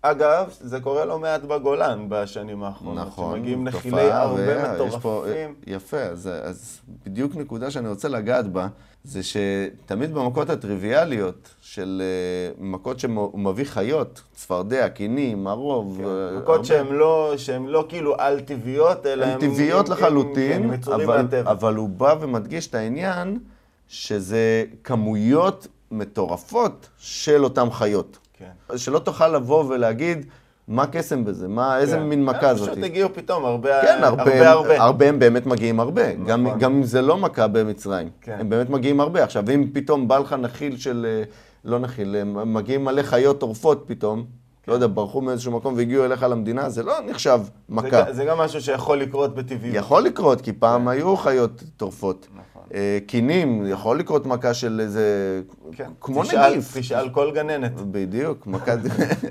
אגב, 0.01 0.49
זה 0.59 0.79
קורה 0.79 1.05
לא 1.05 1.19
מעט 1.19 1.41
בגולן 1.43 2.05
בשנים 2.09 2.63
האחרונות. 2.63 3.07
נכון, 3.07 3.35
שמגיעים 3.37 3.63
נחילי 3.67 4.11
הרבה 4.11 4.41
יש 4.51 4.95
פה- 4.95 4.97
מטורפים. 4.97 5.53
יפה, 5.67 5.97
אז, 5.99 6.29
אז 6.43 6.79
בדיוק 7.05 7.35
נקודה 7.35 7.71
שאני 7.71 7.89
רוצה 7.89 8.07
לגעת 8.07 8.47
בה, 8.47 8.67
זה 9.03 9.19
שתמיד 9.23 10.13
במכות 10.13 10.49
הטריוויאליות 10.49 11.49
של 11.61 12.01
אה, 12.03 12.63
מכות 12.63 12.99
שהוא 12.99 13.39
מביא 13.39 13.65
חיות, 13.65 14.21
צפרדע, 14.35 14.89
קינים, 14.89 15.47
הרוב, 15.47 16.01
אה, 16.05 16.39
מכות 16.39 16.65
שהן 16.65 16.87
לא, 16.87 17.33
שהן 17.37 17.65
לא 17.65 17.85
כאילו 17.89 18.15
על-טבעיות, 18.17 19.05
אלא 19.05 19.25
הן. 19.25 19.39
טבעיות 19.39 19.89
לחלוטין, 19.89 20.77
כן, 20.77 20.91
אבל. 20.91 21.25
אבל 21.45 21.75
הוא 21.75 21.89
בא 21.89 22.15
ומדגיש 22.19 22.67
את 22.67 22.75
העניין 22.75 23.39
שזה 23.87 24.63
כמויות 24.83 25.67
מטורפות 25.91 26.87
של 26.97 27.43
אותן 27.43 27.69
חיות. 27.71 28.17
כן. 28.39 28.77
שלא 28.77 28.99
תוכל 28.99 29.27
לבוא 29.27 29.63
ולהגיד, 29.67 30.25
מה 30.67 30.87
קסם 30.87 31.25
בזה? 31.25 31.47
מה, 31.47 31.77
איזה 31.79 31.95
כן. 31.97 32.03
מין 32.03 32.25
מכה 32.25 32.49
הם 32.49 32.57
זאת? 32.57 32.69
פשוט 32.69 32.83
הגיעו 32.83 33.09
פתאום 33.13 33.45
הרבה, 33.45 33.81
כן, 33.81 33.99
הרבה, 34.03 34.21
הרבה. 34.23 34.49
הרבה. 34.51 34.81
הרבה 34.83 35.09
הם 35.09 35.19
באמת 35.19 35.45
מגיעים 35.45 35.79
הרבה. 35.79 36.13
גם, 36.13 36.47
נכון. 36.47 36.59
גם 36.59 36.73
אם 36.73 36.83
זה 36.83 37.01
לא 37.01 37.17
מכה 37.17 37.47
במצרים. 37.47 38.09
כן. 38.21 38.37
הם 38.39 38.49
באמת 38.49 38.69
מגיעים 38.69 38.99
הרבה. 38.99 39.23
עכשיו, 39.23 39.43
אם 39.53 39.69
פתאום 39.73 40.07
בא 40.07 40.17
לך 40.17 40.33
נחיל 40.33 40.77
של... 40.77 41.05
אה, 41.09 41.23
לא 41.65 41.79
נחיל, 41.79 42.15
מגיעים 42.25 42.85
מלא 42.85 43.01
חיות 43.01 43.39
טורפות 43.39 43.83
פתאום, 43.87 44.25
לא 44.67 44.73
יודע, 44.73 44.87
ברחו 44.93 45.21
מאיזשהו 45.21 45.51
מקום 45.51 45.73
והגיעו 45.77 46.05
אליך 46.05 46.23
למדינה, 46.23 46.69
זה 46.69 46.83
לא 46.83 46.93
נחשב 47.07 47.39
זה, 47.43 47.49
מכה. 47.69 48.01
ג- 48.03 48.11
זה 48.11 48.25
גם 48.25 48.37
משהו 48.37 48.61
שיכול 48.61 48.97
לקרות 48.97 49.35
בטבעיות. 49.35 49.75
יכול 49.75 50.03
לקרות, 50.03 50.41
כי 50.41 50.53
פעם 50.53 50.87
היו 50.87 51.17
חיות 51.17 51.63
טורפות. 51.77 52.27
נכון. 52.33 52.56
אה, 52.73 52.97
קינים, 53.07 53.63
יכול 53.67 53.99
לקרות 53.99 54.25
מכה 54.25 54.53
של 54.53 54.79
איזה... 54.83 55.41
כן. 55.71 55.89
כמו 56.01 56.23
תשאל- 56.23 56.49
נגיף. 56.51 56.77
תשאל 56.77 57.09
כל 57.09 57.31
גננת. 57.35 57.71
בדיוק, 57.81 58.47
מכת, 58.47 58.77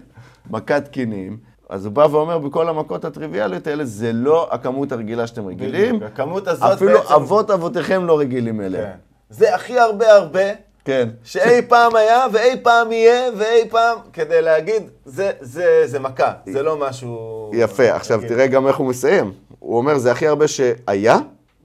מכת 0.50 0.88
קינים. 0.88 1.36
אז 1.68 1.84
הוא 1.84 1.92
בא 1.92 2.06
ואומר, 2.10 2.38
בכל 2.38 2.68
המכות 2.68 3.04
הטריוויאליות 3.04 3.66
האלה, 3.66 3.84
זה 3.84 4.12
לא 4.12 4.48
הכמות 4.50 4.92
הרגילה 4.92 5.26
שאתם 5.26 5.46
רגילים. 5.46 5.96
בדיוק. 5.96 6.02
הכמות 6.12 6.48
הזאת 6.48 6.72
אפילו 6.72 6.98
בעצם... 6.98 7.14
אבות 7.14 7.50
אבותיכם 7.50 8.04
לא 8.04 8.18
רגילים 8.18 8.60
אליה. 8.60 8.82
כן. 8.82 8.92
זה 9.30 9.54
הכי 9.54 9.78
הרבה 9.78 10.12
הרבה 10.12 10.40
כן. 10.84 11.08
שאי 11.24 11.62
פעם 11.68 11.96
היה 11.96 12.24
ואי 12.32 12.60
פעם 12.62 12.92
יהיה 12.92 13.30
ואי 13.36 13.68
פעם, 13.70 13.98
כדי 14.12 14.42
להגיד, 14.42 14.82
זה, 15.04 15.30
זה, 15.40 15.82
זה 15.84 15.98
מכה, 15.98 16.32
זה 16.46 16.62
לא 16.62 16.76
משהו... 16.76 17.50
יפה, 17.54 17.94
עכשיו 17.94 18.18
רגיל. 18.18 18.28
תראה 18.28 18.46
גם 18.46 18.66
איך 18.66 18.76
הוא 18.76 18.86
מסיים. 18.86 19.32
הוא 19.58 19.76
אומר, 19.78 19.98
זה 19.98 20.12
הכי 20.12 20.26
הרבה 20.26 20.48
שהיה, 20.48 21.16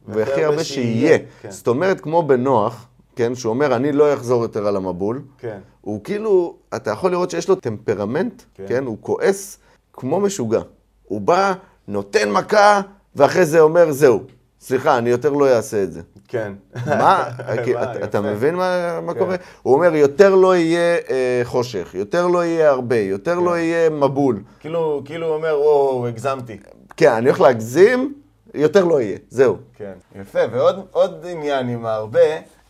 והכי 0.07 0.43
הרבה 0.43 0.63
שיהיה. 0.63 1.17
כן. 1.41 1.51
זאת 1.51 1.67
אומרת, 1.67 2.01
כמו 2.01 2.23
בנוח, 2.23 2.85
כן, 3.15 3.35
שהוא 3.35 3.49
אומר, 3.49 3.75
אני 3.75 3.91
לא 3.91 4.13
אחזור 4.13 4.41
יותר 4.43 4.67
על 4.67 4.75
המבול. 4.75 5.21
כן. 5.37 5.57
הוא 5.81 6.03
כאילו, 6.03 6.55
אתה 6.75 6.91
יכול 6.91 7.11
לראות 7.11 7.31
שיש 7.31 7.49
לו 7.49 7.55
טמפרמנט, 7.55 8.41
כן. 8.55 8.63
כן, 8.67 8.85
הוא 8.85 8.97
כועס 9.01 9.57
כמו 9.93 10.19
משוגע. 10.19 10.61
הוא 11.03 11.21
בא, 11.21 11.53
נותן 11.87 12.31
מכה, 12.31 12.81
ואחרי 13.15 13.45
זה 13.45 13.59
אומר, 13.59 13.91
זהו, 13.91 14.19
סליחה, 14.61 14.97
אני 14.97 15.09
יותר 15.09 15.29
לא 15.29 15.55
אעשה 15.55 15.83
את 15.83 15.93
זה. 15.93 16.01
כן. 16.27 16.53
מה? 16.87 17.23
אתה- 17.53 18.03
אתה. 18.03 18.21
מבין 18.21 18.55
מה 18.55 18.99
מה 19.01 19.13
כן. 19.13 19.19
קורה? 19.19 19.35
הוא 19.61 19.73
אומר, 19.73 19.95
יותר 19.95 20.35
לא 20.35 20.55
יהיה 20.55 20.97
אה, 21.09 21.41
חושך, 21.43 21.91
יותר 21.93 22.27
לא 22.27 22.45
יהיה 22.45 22.69
הרבה, 22.69 22.97
יותר 22.97 23.35
כן. 23.35 23.43
לא 23.43 23.57
יהיה 23.57 23.89
מבול. 23.89 24.43
כאילו, 24.59 25.01
כאילו 25.05 25.27
הוא 25.27 25.35
אומר, 25.35 25.59
וואו, 25.59 26.07
הגזמתי. 26.07 26.57
כן, 26.97 27.11
אני 27.11 27.25
הולך 27.29 27.41
להגזים, 27.41 28.13
יותר 28.53 28.85
לא 28.85 29.01
יהיה, 29.01 29.17
זהו. 29.29 29.57
כן. 29.75 29.93
יפה, 30.15 30.39
ועוד 30.51 30.85
עוד 30.91 31.25
עניין 31.29 31.69
עם 31.69 31.85
ההרבה, 31.85 32.19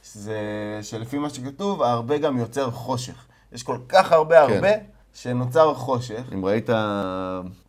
זה 0.03 0.39
שלפי 0.81 1.17
מה 1.17 1.29
שכתוב, 1.29 1.81
ההרבה 1.83 2.17
גם 2.17 2.37
יוצר 2.37 2.71
חושך. 2.71 3.25
יש 3.53 3.63
כל 3.63 3.77
כך 3.89 4.11
הרבה 4.11 4.47
כן. 4.47 4.53
הרבה, 4.55 4.69
שנוצר 5.13 5.73
חושך. 5.73 6.21
אם 6.33 6.45
ראית 6.45 6.67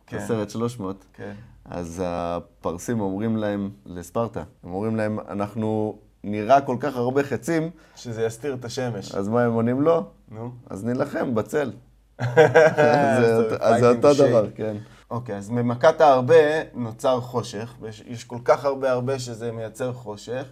כן. 0.07 0.17
הסרט 0.17 0.49
300, 0.49 1.05
כן. 1.13 1.31
אז 1.65 2.01
הפרסים 2.05 2.99
אומרים 3.01 3.37
להם, 3.37 3.69
לספרטה, 3.85 4.43
הם 4.63 4.73
אומרים 4.73 4.95
להם, 4.95 5.19
אנחנו 5.29 5.97
נראה 6.23 6.61
כל 6.61 6.77
כך 6.79 6.95
הרבה 6.95 7.23
חצים, 7.23 7.69
שזה 7.95 8.25
יסתיר 8.25 8.53
את 8.53 8.65
השמש. 8.65 9.15
אז 9.15 9.27
מה 9.27 9.43
הם 9.43 9.53
עונים 9.53 9.81
לו? 9.81 10.03
נו. 10.31 10.51
אז 10.69 10.85
נילחם 10.85 11.35
בצל. 11.35 11.71
אז 12.19 13.79
זה- 13.79 13.89
אותו. 13.89 14.13
דבר, 14.13 14.45
כן. 14.55 14.75
אוקיי, 15.13 15.37
אז 15.37 15.49
ממכת 15.49 16.01
ההרבה 16.01 16.63
נוצר 16.73 17.19
חושך, 17.21 17.73
ויש 17.81 18.03
יש 18.07 18.23
כל 18.23 18.37
כך 18.45 18.65
הרבה 18.65 18.91
הרבה 18.91 19.19
שזה 19.19 19.51
מייצר 19.51 19.93
חושך, 19.93 20.43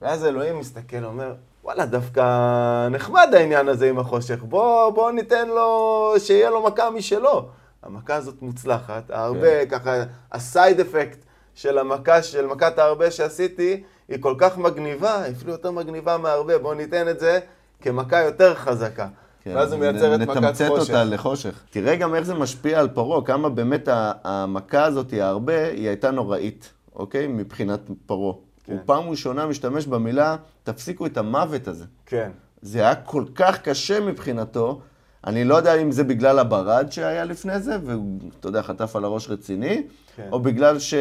ואז 0.00 0.24
אלוהים 0.24 0.58
מסתכל, 0.58 1.04
אומר, 1.04 1.34
וואלה, 1.64 1.86
דווקא 1.86 2.88
נחמד 2.90 3.28
העניין 3.32 3.68
הזה 3.68 3.88
עם 3.88 3.98
החושך, 3.98 4.42
בוא, 4.42 4.90
בוא 4.90 5.10
ניתן 5.10 5.48
לו, 5.48 6.14
שיהיה 6.18 6.50
לו 6.50 6.64
מכה 6.66 6.90
משלו. 6.90 7.48
המכה 7.82 8.14
הזאת 8.14 8.42
מוצלחת, 8.42 9.10
ההרבה, 9.10 9.66
כן. 9.66 9.78
ככה, 9.78 9.94
הסייד 10.32 10.80
אפקט 10.80 11.18
של 11.54 11.78
המכה, 11.78 12.22
של 12.22 12.46
מכת 12.46 12.78
ההרבה 12.78 13.10
שעשיתי, 13.10 13.82
היא 14.08 14.18
כל 14.20 14.34
כך 14.38 14.58
מגניבה, 14.58 15.28
אפילו 15.30 15.52
יותר 15.52 15.70
מגניבה 15.70 16.18
מההרבה, 16.18 16.58
בוא 16.58 16.74
ניתן 16.74 17.08
את 17.08 17.20
זה 17.20 17.40
כמכה 17.80 18.22
יותר 18.22 18.54
חזקה. 18.54 19.06
כן, 19.48 19.56
ואז 19.56 19.72
הוא 19.72 19.80
מייצר 19.80 20.14
את 20.14 20.20
מכת 20.20 20.36
נתמצת 20.36 20.68
חושך. 20.68 20.90
אותה 20.90 21.04
לחושך. 21.04 21.62
תראה 21.70 21.96
גם 21.96 22.14
איך 22.14 22.24
זה 22.24 22.34
משפיע 22.34 22.80
על 22.80 22.88
פרעה, 22.88 23.24
כמה 23.24 23.48
באמת 23.48 23.88
המכה 24.24 24.84
הזאת, 24.84 25.12
הרבה, 25.12 25.68
היא 25.68 25.88
הייתה 25.88 26.10
נוראית, 26.10 26.72
אוקיי? 26.94 27.26
מבחינת 27.26 27.80
פרעה. 28.06 28.34
כן. 28.64 28.72
הוא 28.72 28.80
פעם 28.86 29.08
ראשונה 29.08 29.46
משתמש 29.46 29.86
במילה, 29.86 30.36
תפסיקו 30.62 31.06
את 31.06 31.16
המוות 31.16 31.68
הזה. 31.68 31.84
כן. 32.06 32.30
זה 32.62 32.80
היה 32.80 32.94
כל 32.94 33.24
כך 33.34 33.62
קשה 33.62 34.00
מבחינתו, 34.00 34.80
אני 35.26 35.44
לא 35.44 35.54
יודע 35.54 35.74
אם 35.74 35.92
זה 35.92 36.04
בגלל 36.04 36.38
הברד 36.38 36.92
שהיה 36.92 37.24
לפני 37.24 37.60
זה, 37.60 37.76
והוא, 37.84 38.18
אתה 38.40 38.48
יודע, 38.48 38.62
חטף 38.62 38.96
על 38.96 39.04
הראש 39.04 39.30
רציני, 39.30 39.82
כן. 40.16 40.28
או 40.32 40.40
בגלל 40.40 40.78
ש... 40.78 40.94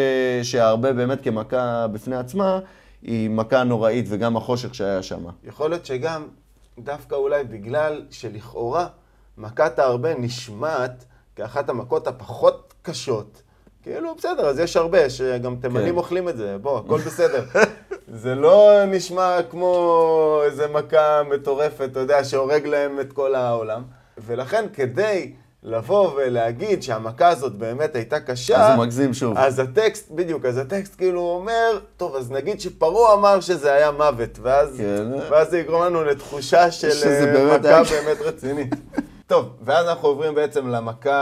שהרבה 0.43 0.93
באמת 0.93 1.23
כמכה 1.23 1.87
בפני 1.87 2.15
עצמה, 2.15 2.59
היא 3.01 3.29
מכה 3.29 3.63
נוראית, 3.63 4.05
וגם 4.09 4.37
החושך 4.37 4.75
שהיה 4.75 5.03
שם. 5.03 5.25
יכול 5.43 5.69
להיות 5.69 5.85
שגם 5.85 6.23
דווקא 6.79 7.15
אולי 7.15 7.43
בגלל 7.43 8.05
שלכאורה 8.09 8.87
מכת 9.37 9.79
ההרבה 9.79 10.13
נשמעת 10.13 11.05
כאחת 11.35 11.69
המכות 11.69 12.07
הפחות 12.07 12.73
קשות. 12.81 13.41
כאילו, 13.83 14.15
בסדר, 14.15 14.45
אז 14.49 14.59
יש 14.59 14.77
הרבה, 14.77 15.09
שגם 15.09 15.55
תימנים 15.55 15.93
כן. 15.93 15.97
אוכלים 15.97 16.29
את 16.29 16.37
זה, 16.37 16.57
בוא, 16.57 16.79
הכל 16.85 16.97
בסדר. 16.97 17.45
זה 18.07 18.35
לא 18.35 18.85
נשמע 18.87 19.39
כמו 19.49 20.41
איזה 20.45 20.67
מכה 20.67 21.23
מטורפת, 21.23 21.89
אתה 21.91 21.99
יודע, 21.99 22.23
שהורג 22.23 22.65
להם 22.67 22.99
את 22.99 23.13
כל 23.13 23.35
העולם. 23.35 23.83
ולכן, 24.17 24.65
כדי 24.73 25.33
לבוא 25.67 26.11
ולהגיד 26.15 26.83
שהמכה 26.83 27.27
הזאת 27.27 27.55
באמת 27.55 27.95
הייתה 27.95 28.19
קשה, 28.19 28.67
אז 28.67 28.75
הוא 28.75 28.85
מגזים 28.85 29.13
שוב. 29.13 29.37
אז 29.37 29.59
הטקסט, 29.59 30.11
בדיוק, 30.11 30.45
אז 30.45 30.57
הטקסט 30.57 30.95
כאילו 30.97 31.21
אומר, 31.21 31.79
טוב, 31.97 32.15
אז 32.15 32.31
נגיד 32.31 32.61
שפרעה 32.61 33.13
אמר 33.13 33.39
שזה 33.39 33.73
היה 33.73 33.91
מוות, 33.91 34.39
ואז, 34.41 34.75
כן. 34.77 35.05
ואז 35.29 35.49
זה 35.49 35.59
יגרום 35.59 35.83
לנו 35.83 36.03
לתחושה 36.03 36.71
של 36.71 36.89
אה, 37.05 37.25
באמת 37.33 37.59
מכה 37.59 37.69
היה- 37.69 37.83
באמת 38.05 38.21
רצינית. 38.21 38.75
טוב, 39.27 39.49
ואז 39.61 39.87
אנחנו 39.87 40.07
עוברים 40.07 40.35
בעצם 40.35 40.67
למכה, 40.67 41.21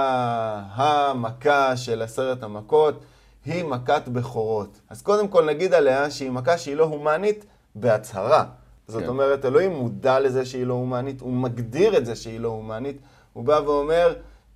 המכה 0.75 1.77
של 1.77 2.01
עשרת 2.01 2.43
המכות, 2.43 2.99
היא 3.45 3.63
מכת 3.63 4.01
בכורות. 4.07 4.79
אז 4.89 5.01
קודם 5.01 5.27
כל 5.27 5.45
נגיד 5.45 5.73
עליה 5.73 6.11
שהיא 6.11 6.31
מכה 6.31 6.57
שהיא 6.57 6.75
לא 6.75 6.83
הומנית 6.83 7.45
בהצהרה. 7.75 8.43
זאת 8.87 9.01
כן. 9.03 9.07
אומרת, 9.07 9.45
אלוהים 9.45 9.71
מודע 9.71 10.19
לזה 10.19 10.45
שהיא 10.45 10.65
לא 10.65 10.73
הומנית, 10.73 11.21
הוא 11.21 11.33
מגדיר 11.33 11.97
את 11.97 12.05
זה 12.05 12.15
שהיא 12.15 12.39
לא 12.39 12.47
הומנית, 12.47 12.97
הוא 13.33 13.43
בא 13.43 13.59
ואומר 13.65 14.13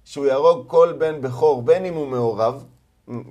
שהוא 0.09 0.25
יהרוג 0.25 0.67
כל 0.67 0.93
בן 0.97 1.21
בכור, 1.21 1.61
בין 1.61 1.85
אם 1.85 1.93
הוא 1.93 2.07
מעורב, 2.07 2.63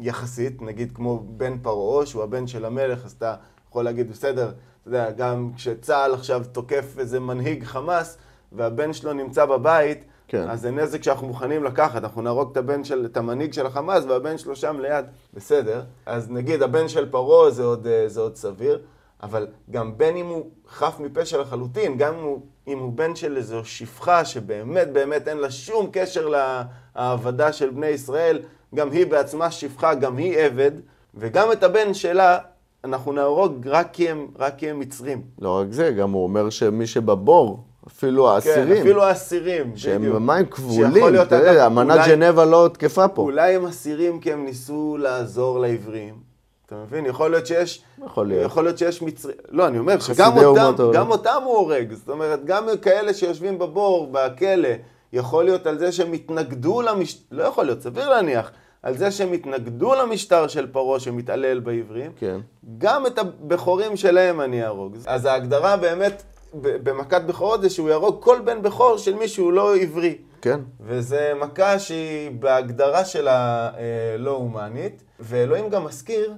יחסית, 0.01 0.63
נגיד 0.63 0.93
כמו 0.95 1.23
בן 1.27 1.59
פרעה, 1.63 2.07
שהוא 2.07 2.23
הבן 2.23 2.47
של 2.47 2.65
המלך, 2.65 3.05
אז 3.05 3.13
אתה 3.13 3.35
יכול 3.69 3.85
להגיד, 3.85 4.11
בסדר, 4.11 4.47
אתה 4.49 4.89
יודע, 4.89 5.11
גם 5.11 5.51
כשצה"ל 5.57 6.15
עכשיו 6.15 6.43
תוקף 6.53 6.99
איזה 6.99 7.21
מנהיג 7.21 7.65
חמאס, 7.65 8.19
והבן 8.53 8.93
שלו 8.93 9.13
נמצא 9.13 9.45
בבית, 9.45 10.05
כן. 10.29 10.49
אז 10.51 10.61
זה 10.61 10.71
נזק 10.71 11.03
שאנחנו 11.03 11.27
מוכנים 11.27 11.65
לקחת, 11.65 12.05
אנחנו 12.05 12.23
נהרוג 12.23 12.51
את 12.53 12.57
הבן 12.57 12.85
של, 12.85 13.07
את 13.13 13.17
המנהיג 13.17 13.53
של 13.53 13.67
החמאס, 13.67 14.05
והבן 14.05 14.39
שלו 14.39 14.57
שם 14.57 14.81
ליד, 14.81 15.05
בסדר. 15.35 15.83
אז 16.07 16.31
נגיד, 16.31 16.63
הבן 16.63 16.89
של 16.89 17.11
פרעה 17.11 17.51
זה 17.51 17.65
עוד, 17.65 17.87
אה, 17.87 18.09
זה 18.09 18.21
עוד 18.21 18.37
סביר, 18.37 18.79
אבל 19.23 19.47
גם 19.71 19.99
בין 19.99 20.17
אם 20.17 20.27
הוא 20.27 20.51
חף 20.69 21.01
מפשע 21.01 21.41
לחלוטין, 21.41 21.97
גם 21.97 22.15
אם 22.15 22.25
הוא, 22.25 22.41
אם 22.69 22.79
הוא 22.79 22.93
בן 22.93 23.17
של 23.17 23.37
איזו 23.37 23.65
שפחה 23.65 24.25
שבאמת 24.25 24.93
באמת 24.93 25.29
אין 25.29 25.37
לה 25.37 25.51
שום 25.51 25.89
קשר 25.93 26.29
להעבדה 26.29 27.53
של 27.53 27.71
בני 27.71 27.87
ישראל, 27.87 28.43
גם 28.75 28.91
היא 28.91 29.07
בעצמה 29.07 29.51
שפחה, 29.51 29.95
גם 29.95 30.17
היא 30.17 30.39
עבד, 30.39 30.73
וגם 31.15 31.53
את 31.53 31.63
הבן 31.63 31.95
שלה 31.95 32.39
אנחנו 32.85 33.13
נהרוג 33.13 33.69
רק 33.69 33.89
כי 33.93 34.09
הם, 34.09 34.27
רק 34.39 34.55
כי 34.57 34.71
הם 34.71 34.79
מצרים. 34.81 35.23
לא 35.39 35.59
רק 35.59 35.67
זה, 35.71 35.91
גם 35.91 36.11
הוא 36.11 36.23
אומר 36.23 36.51
שמי 36.51 36.87
שבבור, 36.87 37.65
אפילו 37.89 38.31
האסירים, 38.31 38.75
כן, 38.75 38.81
אפילו 38.81 39.05
האסירים, 39.05 39.77
שהם 39.77 40.01
בדיוק. 40.01 40.17
במים 40.17 40.45
שיכול 40.45 40.57
כבולים, 40.57 41.05
אגב, 41.21 41.67
אמנת 41.67 42.05
ז'נבה 42.05 42.45
לא 42.45 42.71
תקפה 42.73 43.09
פה. 43.09 43.23
אולי 43.23 43.55
הם 43.55 43.65
אסירים 43.65 44.21
כי 44.21 44.33
הם 44.33 44.45
ניסו 44.45 44.97
לעזור 45.01 45.59
לעברים. 45.61 46.28
אתה 46.69 46.77
מבין? 46.77 47.07
יכול 47.07 47.31
להיות 47.31 47.47
שיש... 47.47 47.83
יכול 48.05 48.29
להיות. 48.29 48.45
יכול 48.47 48.65
להיות 48.65 48.79
שיש 48.79 49.03
מצרים... 49.03 49.37
לא, 49.49 49.67
אני 49.67 49.79
אומר 49.79 49.99
שגם 49.99 50.39
אותם. 50.39 50.91
גם 50.95 51.11
אותם 51.11 51.41
הוא 51.45 51.57
הורג. 51.57 51.93
זאת 51.93 52.09
אומרת, 52.09 52.45
גם 52.45 52.67
כאלה 52.83 53.15
שיושבים 53.15 53.59
בבור, 53.59 54.09
בכלא, 54.13 54.69
יכול 55.13 55.45
להיות 55.45 55.67
על 55.67 55.79
זה 55.79 55.93
שהם 55.93 56.13
התנגדו 56.13 56.83
למשטר... 56.83 57.21
לא 57.31 57.45
יכול 57.45 57.65
להיות, 57.65 57.83
סביר 57.83 58.09
להניח. 58.11 58.51
על 58.83 58.97
זה 58.97 59.11
שהם 59.11 59.33
התנגדו 59.33 59.95
למשטר 59.95 60.49
של 60.49 60.67
פרעה 60.67 61.01
שמתעלל 61.01 61.61
בעברים. 61.61 62.13
כן. 62.17 62.41
גם 62.79 63.07
את 63.07 63.19
הבכורים 63.19 63.97
שלהם 63.97 64.41
אני 64.41 64.65
אהרוג. 64.65 64.97
אז 65.07 65.25
ההגדרה 65.25 65.77
באמת 65.77 66.23
במכת 66.55 67.23
בכורות 67.23 67.63
זה 67.63 67.71
שהוא 67.71 67.89
יהרוג 67.89 68.23
כל 68.23 68.41
בן 68.45 68.63
בכור 68.63 68.99
של 68.99 69.15
מי 69.15 69.29
שהוא 69.29 69.53
לא 69.53 69.77
עברי. 69.77 70.19
כן. 70.41 70.61
וזה 70.81 71.33
מכה 71.41 71.79
שהיא 71.79 72.31
בהגדרה 72.31 73.05
שלה 73.05 73.71
אה, 73.79 74.17
לא 74.19 74.31
הומנית, 74.31 75.03
ואלוהים 75.21 75.71
גם 75.71 75.85
מזכיר 75.85 76.35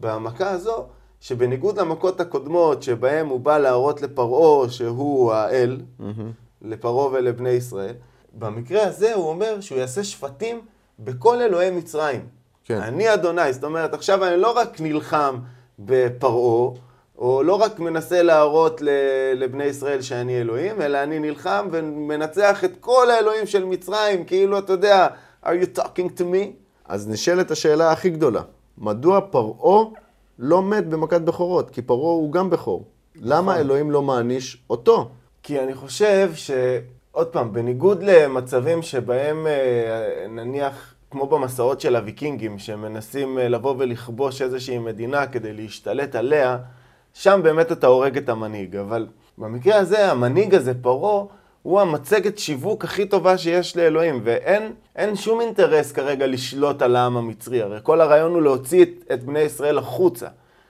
במכה 0.00 0.50
הזו, 0.50 0.84
שבניגוד 1.20 1.78
למכות 1.78 2.20
הקודמות, 2.20 2.82
שבהם 2.82 3.28
הוא 3.28 3.40
בא 3.40 3.58
להראות 3.58 4.02
לפרעה 4.02 4.68
שהוא 4.68 5.32
האל, 5.32 5.80
לפרעה 6.62 7.06
ולבני 7.12 7.50
ישראל, 7.50 7.94
במקרה 8.38 8.86
הזה 8.86 9.14
הוא 9.14 9.28
אומר 9.28 9.60
שהוא 9.60 9.78
יעשה 9.78 10.04
שפטים 10.04 10.60
בכל 10.98 11.40
אלוהי 11.40 11.70
מצרים. 11.70 12.26
כן. 12.64 12.80
אני 12.80 13.14
אדוני, 13.14 13.52
זאת 13.52 13.64
אומרת, 13.64 13.94
עכשיו 13.94 14.24
אני 14.24 14.36
לא 14.36 14.58
רק 14.58 14.80
נלחם 14.80 15.36
בפרעה, 15.78 16.70
או 17.18 17.42
לא 17.42 17.54
רק 17.54 17.78
מנסה 17.78 18.22
להראות 18.22 18.82
לבני 19.34 19.64
ישראל 19.64 20.02
שאני 20.02 20.40
אלוהים, 20.40 20.82
אלא 20.82 21.02
אני 21.02 21.18
נלחם 21.18 21.68
ומנצח 21.72 22.64
את 22.64 22.72
כל 22.80 23.10
האלוהים 23.10 23.46
של 23.46 23.64
מצרים, 23.64 24.24
כאילו, 24.24 24.58
אתה 24.58 24.72
יודע, 24.72 25.08
are 25.44 25.48
you 25.48 25.78
talking 25.78 26.18
to 26.18 26.20
me? 26.20 26.46
אז 26.84 27.08
נשאלת 27.08 27.50
השאלה 27.50 27.92
הכי 27.92 28.10
גדולה, 28.10 28.42
מדוע 28.80 29.20
פרעה 29.30 29.84
לא 30.38 30.62
מת 30.62 30.86
במכת 30.86 31.20
בכורות? 31.20 31.70
כי 31.70 31.82
פרעה 31.82 32.12
הוא 32.12 32.32
גם 32.32 32.50
בכור. 32.50 32.84
למה 33.16 33.56
אלוהים 33.56 33.90
לא 33.90 34.02
מעניש 34.02 34.62
אותו? 34.70 35.08
כי 35.42 35.60
אני 35.60 35.74
חושב 35.74 36.30
ש... 36.34 36.50
עוד 37.12 37.26
פעם, 37.26 37.52
בניגוד 37.52 38.02
למצבים 38.02 38.82
שבהם 38.82 39.46
אה, 39.46 40.26
נניח, 40.28 40.94
כמו 41.10 41.26
במסעות 41.26 41.80
של 41.80 41.96
הוויקינגים, 41.96 42.58
שמנסים 42.58 43.38
אה, 43.38 43.48
לבוא 43.48 43.74
ולכבוש 43.78 44.42
איזושהי 44.42 44.78
מדינה 44.78 45.26
כדי 45.26 45.52
להשתלט 45.52 46.14
עליה, 46.14 46.58
שם 47.14 47.40
באמת 47.42 47.72
אתה 47.72 47.86
הורג 47.86 48.16
את 48.16 48.28
המנהיג. 48.28 48.76
אבל 48.76 49.06
במקרה 49.38 49.76
הזה, 49.76 50.10
המנהיג 50.10 50.54
הזה, 50.54 50.72
פרעה, 50.82 51.24
הוא 51.62 51.80
המצגת 51.80 52.38
שיווק 52.38 52.84
הכי 52.84 53.06
טובה 53.06 53.38
שיש 53.38 53.76
לאלוהים, 53.76 54.20
ואין 54.24 54.72
אין 54.96 55.16
שום 55.16 55.40
אינטרס 55.40 55.92
כרגע 55.92 56.26
לשלוט 56.26 56.82
על 56.82 56.96
העם 56.96 57.16
המצרי. 57.16 57.62
הרי 57.62 57.78
כל 57.82 58.00
הרעיון 58.00 58.32
הוא 58.32 58.42
להוציא 58.42 58.82
את, 58.82 58.88
את 59.12 59.24
בני 59.24 59.40
ישראל 59.40 59.78
החוצה. 59.78 60.26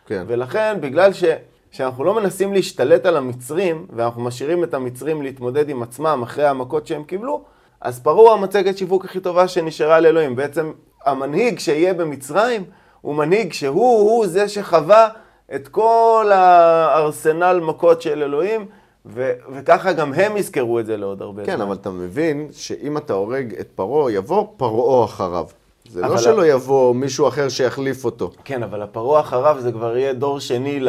כן. 0.07 0.25
ולכן, 0.27 0.77
בגלל 0.81 1.13
ש, 1.13 1.25
שאנחנו 1.71 2.05
לא 2.05 2.15
מנסים 2.15 2.53
להשתלט 2.53 3.07
על 3.07 3.17
המצרים, 3.17 3.87
ואנחנו 3.97 4.23
משאירים 4.23 4.65
את 4.65 4.75
המצרים 4.75 5.23
להתמודד 5.23 5.69
עם 5.69 5.83
עצמם 5.83 6.21
אחרי 6.23 6.47
המכות 6.47 6.87
שהם 6.87 7.05
קיבלו, 7.05 7.43
אז 7.81 8.01
פרעה 8.01 8.17
הוא 8.17 8.31
המצגת 8.31 8.79
שיווק 8.79 9.05
הכי 9.05 9.21
טובה 9.21 9.49
שנשארה 9.49 10.01
לאלוהים. 10.01 10.37
בעצם 10.37 10.73
המנהיג 11.07 11.59
שיהיה 11.59 11.95
במצרים, 11.95 12.65
הוא 13.01 13.15
מנהיג 13.15 13.53
שהוא 13.53 14.11
הוא 14.11 14.27
זה 14.27 14.49
שחווה 14.49 15.09
את 15.55 15.69
כל 15.69 16.31
הארסנל 16.35 17.61
מכות 17.61 18.03
של 18.03 18.23
אלוהים, 18.23 18.67
ו- 19.07 19.33
וככה 19.53 19.93
גם 19.93 20.13
הם 20.13 20.37
יזכרו 20.37 20.79
את 20.81 20.87
זה 20.87 20.97
לעוד 20.97 21.23
הרבה 21.23 21.45
כן, 21.45 21.57
זמן. 21.57 21.61
אבל 21.67 21.75
אתה 21.75 21.91
מבין 21.91 22.49
שאם 22.53 22.97
אתה 22.97 23.13
הורג 23.13 23.55
את 23.61 23.69
פרעה, 23.75 24.13
יבוא 24.13 24.47
פרעה 24.57 25.05
אחריו. 25.05 25.47
זה 25.91 26.01
לא 26.01 26.19
שלא 26.19 26.47
יבוא 26.47 26.95
מישהו 26.95 27.29
אחר 27.29 27.49
שיחליף 27.49 28.05
אותו. 28.05 28.31
כן, 28.45 28.63
אבל 28.63 28.83
הפרעה 28.83 29.21
אחריו 29.21 29.57
זה 29.61 29.73
כבר 29.73 29.97
יהיה 29.97 30.13
דור 30.13 30.41
שני 30.41 30.81
ל- 30.81 30.89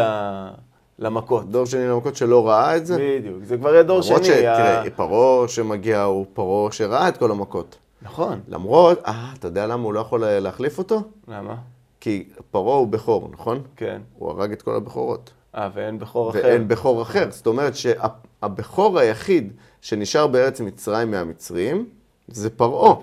למכות. 1.00 1.50
דור 1.50 1.66
שני 1.66 1.88
למכות 1.88 2.16
שלא 2.16 2.48
ראה 2.48 2.78
את 2.78 2.86
זה. 2.86 2.98
בדיוק, 3.20 3.44
זה 3.44 3.58
כבר 3.58 3.74
יהיה 3.74 3.84
דור 3.84 4.00
למרות 4.06 4.24
שני. 4.24 4.34
שתראה, 4.36 4.82
ה- 4.82 4.90
פרעה 4.90 5.48
שמגיע 5.48 6.02
הוא 6.04 6.26
פרעה 6.34 6.72
שראה 6.72 7.08
את 7.08 7.18
כל 7.18 7.32
המכות. 7.32 7.76
נכון. 8.02 8.40
למרות, 8.48 9.00
אה, 9.06 9.32
אתה 9.40 9.48
יודע 9.48 9.68
למה 9.68 9.84
הוא 9.84 9.94
לא 9.94 10.00
יכול 10.00 10.26
להחליף 10.26 10.78
אותו? 10.78 11.02
למה? 11.28 11.56
כי 12.00 12.24
פרעה 12.52 12.76
הוא 12.78 12.88
בכור, 12.88 13.30
נכון? 13.32 13.62
כן. 13.76 14.02
הוא 14.18 14.30
הרג 14.30 14.52
את 14.52 14.62
כל 14.62 14.76
הבכורות. 14.76 15.30
אה, 15.56 15.70
ואין 15.74 16.00
בכור 16.00 16.30
אחר. 16.30 16.42
ואין 16.44 16.68
בכור 16.68 17.02
אחר. 17.02 17.32
זאת 17.32 17.48
אומרת 17.48 17.74
שהבכור 17.76 19.00
היחיד 19.00 19.54
שנשאר 19.82 20.28
בארץ 20.28 20.62
מצרים 20.62 21.12
מהמצרים, 21.12 21.90
זה 22.28 22.50
פרעה. 22.50 22.96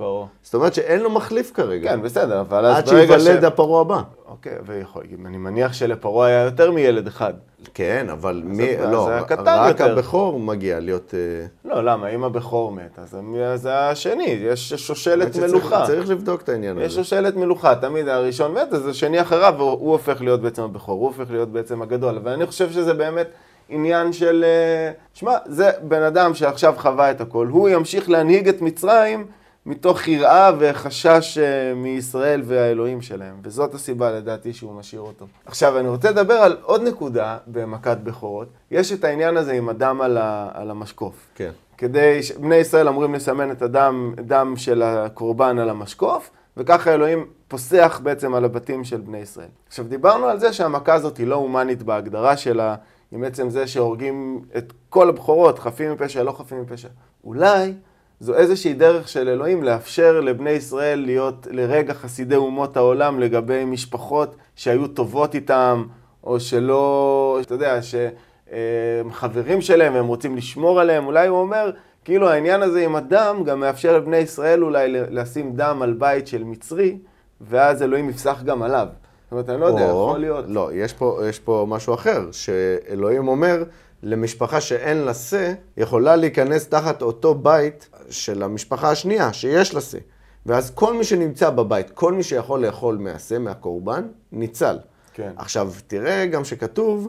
זאת 0.43 0.55
אומרת 0.55 0.75
שאין 0.75 1.01
לו 1.01 1.11
מחליף 1.11 1.53
כרגע. 1.55 1.91
כן, 1.91 2.03
בסדר, 2.03 2.41
אבל 2.41 2.67
אז 2.67 2.77
עד 2.77 2.89
ברגע 2.89 3.19
ש... 3.19 3.23
שייוולד 3.23 3.45
הפרעה 3.45 3.81
הבא. 3.81 4.01
אוקיי, 4.29 4.53
ויכול, 4.67 5.03
אני 5.27 5.37
מניח 5.37 5.73
שלפרעה 5.73 6.29
היה 6.29 6.45
יותר 6.45 6.71
מילד 6.71 7.07
אחד. 7.07 7.33
כן, 7.75 8.07
אבל 8.11 8.43
מי, 8.45 8.77
לא, 8.77 9.05
זה 9.05 9.19
רק. 9.21 9.81
הבכור 9.81 10.41
מגיע 10.41 10.81
להיות... 10.81 11.15
אה, 11.15 11.71
לא, 11.71 11.85
למה? 11.85 12.09
אם 12.09 12.25
הבכור 12.25 12.73
מת, 12.73 12.99
אז 12.99 13.17
אז 13.45 13.69
השני, 13.73 14.25
יש 14.25 14.75
שושלת 14.75 15.37
מלוכה. 15.37 15.87
צריך 15.87 16.11
לבדוק 16.11 16.43
את 16.43 16.49
העניין 16.49 16.79
יש 16.79 16.85
הזה. 16.85 17.05
שושלת 17.05 17.37
מלוכה, 17.37 17.75
תמיד 17.75 18.09
הראשון 18.09 18.53
מת, 18.53 18.73
אז 18.73 18.87
השני 18.87 19.21
אחריו, 19.23 19.55
הוא 19.59 19.71
הוא 19.71 19.93
הופך 19.93 20.21
להיות 20.21 20.41
בעצם 20.41 20.63
הבכור, 20.63 20.99
הוא 20.99 21.07
הופך 21.07 21.31
להיות 21.31 21.49
בעצם 21.49 21.83
הגדול. 21.83 22.17
אבל 22.17 22.33
אני 22.33 22.47
חושב 22.47 22.73
שזה 22.73 22.95
באמת 22.95 23.29
עניין 23.69 24.13
של... 24.13 24.45
אה, 24.45 24.93
שמע, 25.15 25.37
זה 25.47 25.71
בן 25.83 26.03
אדם 26.03 26.35
שעכשיו 26.35 26.75
חווה 26.79 27.11
את 27.11 27.21
הכל, 27.21 27.47
הוא 27.47 27.69
ימשיך 27.69 28.11
להנהיג 28.11 28.49
את 28.49 28.61
מצרים 28.63 29.27
מתוך 29.67 30.09
יראה 30.09 30.51
וחשש 30.59 31.39
אה, 31.39 31.75
מישראל 31.75 32.43
והאלוהים 32.45 33.03
שלהם, 33.03 33.35
וזאת 33.43 33.75
הסיבה 33.75 34.11
לדעתי 34.11 34.53
שהוא 34.53 34.75
משאיר 34.75 35.01
אותו. 35.01 35.27
עכשיו, 35.47 35.79
אני 35.79 35.89
רוצה 35.89 36.11
לדבר 36.11 36.35
על 36.35 36.57
עוד 36.63 36.83
נקודה 36.83 37.37
במכת 37.47 37.97
בכורות. 38.03 38.49
יש 38.71 38.93
את 38.93 39.05
העניין 39.05 39.37
הזה 39.37 39.53
עם 39.53 39.69
הדם 39.69 40.01
על, 40.01 40.19
ה, 40.19 40.49
על 40.55 40.71
המשקוף. 40.71 41.15
כן. 41.35 41.51
כדי, 41.79 42.23
ש- 42.23 42.33
בני 42.33 42.57
ישראל 42.57 42.89
אמורים 42.89 43.15
לסמן 43.15 43.51
את 43.51 43.63
הדם, 43.63 44.15
דם 44.17 44.55
של 44.57 44.83
הקורבן 44.83 45.59
על 45.59 45.71
המשקוף, 45.71 46.31
וככה 46.57 46.95
אלוהים 46.95 47.27
פוסח 47.49 48.01
בעצם 48.03 48.35
על 48.35 48.45
הבתים 48.45 48.85
של 48.85 49.01
בני 49.01 49.19
ישראל. 49.19 49.49
עכשיו, 49.69 49.85
דיברנו 49.85 50.27
על 50.27 50.39
זה 50.39 50.53
שהמכה 50.53 50.95
הזאת 50.95 51.17
היא 51.17 51.27
לא 51.27 51.35
הומנית 51.37 51.83
בהגדרה 51.83 52.37
שלה, 52.37 52.75
עם 53.13 53.25
עצם 53.25 53.51
זה 53.51 53.67
שהורגים 53.67 54.41
את 54.57 54.73
כל 54.89 55.09
הבכורות, 55.09 55.59
חפים 55.59 55.93
מפשע, 55.93 56.23
לא 56.23 56.33
חפים 56.33 56.63
מפשע. 56.63 56.89
אולי 57.25 57.73
זו 58.21 58.35
איזושהי 58.35 58.75
דרך 58.75 59.09
של 59.09 59.29
אלוהים 59.29 59.63
לאפשר 59.63 60.21
לבני 60.21 60.51
ישראל 60.51 60.99
להיות 60.99 61.47
לרגע 61.51 61.95
חסידי 61.95 62.37
אומות 62.37 62.77
העולם 62.77 63.21
לגבי 63.21 63.65
משפחות 63.65 64.37
שהיו 64.57 64.89
טובות 64.89 65.35
איתם, 65.35 65.85
או 66.25 66.41
שלא, 66.41 67.39
אתה 67.41 67.55
יודע, 67.55 67.83
שהם 67.83 69.13
חברים 69.13 69.61
שלהם 69.61 69.95
והם 69.95 70.07
רוצים 70.07 70.37
לשמור 70.37 70.81
עליהם. 70.81 71.07
אולי 71.07 71.29
הוא 71.29 71.39
אומר, 71.39 71.71
כאילו 72.05 72.29
העניין 72.29 72.63
הזה 72.63 72.85
עם 72.85 72.97
הדם 72.97 73.43
גם 73.47 73.61
מאפשר 73.61 73.97
לבני 73.97 74.17
ישראל 74.17 74.65
אולי 74.65 74.89
לשים 74.91 75.53
דם 75.53 75.83
על 75.83 75.93
בית 75.93 76.27
של 76.27 76.45
מצרי, 76.45 76.99
ואז 77.41 77.83
אלוהים 77.83 78.11
יפסח 78.11 78.43
גם 78.45 78.63
עליו. 78.63 78.87
זאת 79.29 79.33
אומרת, 79.33 79.49
אני 79.49 79.61
לא 79.61 79.67
יודע, 79.67 79.91
או- 79.91 80.07
יכול 80.09 80.21
להיות. 80.21 80.45
לא, 80.49 80.71
יש 80.75 80.93
פה, 80.93 81.21
יש 81.29 81.39
פה 81.39 81.67
משהו 81.69 81.95
אחר, 81.95 82.29
שאלוהים 82.33 83.29
אומר, 83.29 83.65
למשפחה 84.03 84.61
שאין 84.61 84.97
לה 84.97 85.15
שא, 85.15 85.53
יכולה 85.77 86.17
להיכנס 86.17 86.69
תחת 86.69 87.03
אותו 87.03 87.35
בית 87.35 87.89
של 88.11 88.43
המשפחה 88.43 88.91
השנייה, 88.91 89.33
שיש 89.33 89.75
לה 89.75 89.81
שא. 89.81 89.99
ואז 90.47 90.71
כל 90.75 90.95
מי 90.95 91.05
שנמצא 91.05 91.51
בבית, 91.51 91.91
כל 91.91 92.13
מי 92.13 92.23
שיכול 92.23 92.67
לאכול 92.67 92.97
מהשא, 92.97 93.39
מהקורבן, 93.39 94.07
ניצל. 94.33 94.79
כן. 95.15 95.33
עכשיו, 95.37 95.71
תראה 95.87 96.27
גם 96.27 96.45
שכתוב 96.45 97.09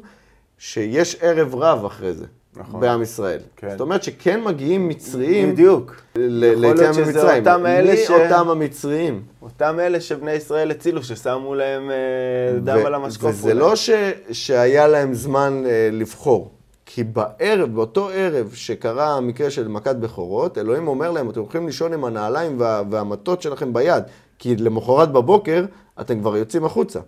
שיש 0.58 1.16
ערב 1.22 1.56
רב 1.56 1.86
אחרי 1.86 2.14
זה. 2.14 2.26
נכון. 2.60 2.80
בעם 2.82 3.02
ישראל. 3.02 3.40
כן. 3.56 3.70
זאת 3.70 3.82
אומרת 3.82 4.04
שכן 4.04 4.44
מגיעים 4.44 4.88
מצריים 4.88 5.52
בדיוק. 5.54 5.96
ל- 6.16 6.44
יכול 6.44 6.62
להיות 6.62 6.80
ליציאה 6.80 7.06
ממצרים. 7.06 7.48
אותם 7.48 7.66
אלה 7.66 7.92
מי 7.92 7.98
ש- 7.98 8.10
אותם 8.12 8.50
המצריים? 8.50 9.22
אותם 9.42 9.78
אלה 9.80 10.02
שבני 10.02 10.32
ישראל 10.32 10.72
הצילו, 10.72 11.04
ששמו 11.04 11.56
להם 11.56 11.92
אה, 11.92 11.96
דם 12.60 12.78
ו- 12.84 12.88
על 12.88 12.96
המשקוף. 12.96 13.30
וזה 13.30 13.50
אולי. 13.52 13.60
לא 13.60 13.76
ש, 13.76 13.90
שהיה 14.32 14.88
להם 14.88 15.14
זמן 15.14 15.64
אה, 15.66 15.90
לבחור. 15.92 16.52
כי 16.86 17.04
בערב, 17.04 17.76
באותו 17.76 18.10
ערב 18.14 18.52
שקרה 18.54 19.18
המקרה 19.18 19.50
של 19.50 19.68
מכת 19.68 19.96
בכורות, 19.96 20.58
אלוהים 20.58 20.88
אומר 20.88 21.12
להם, 21.12 21.30
אתם 21.30 21.40
הולכים 21.40 21.66
לישון 21.66 21.94
עם 21.94 22.06
הנעליים 22.06 22.56
וה, 22.60 22.82
והמטות 22.92 23.42
שלכם 23.42 23.74
ביד, 23.74 24.04
כי 24.40 24.56
למחרת 24.56 25.12
בבוקר 25.12 25.66
אתם 26.02 26.20
כבר 26.20 26.38
יוצאים 26.38 26.66
החוצה. 26.66 27.00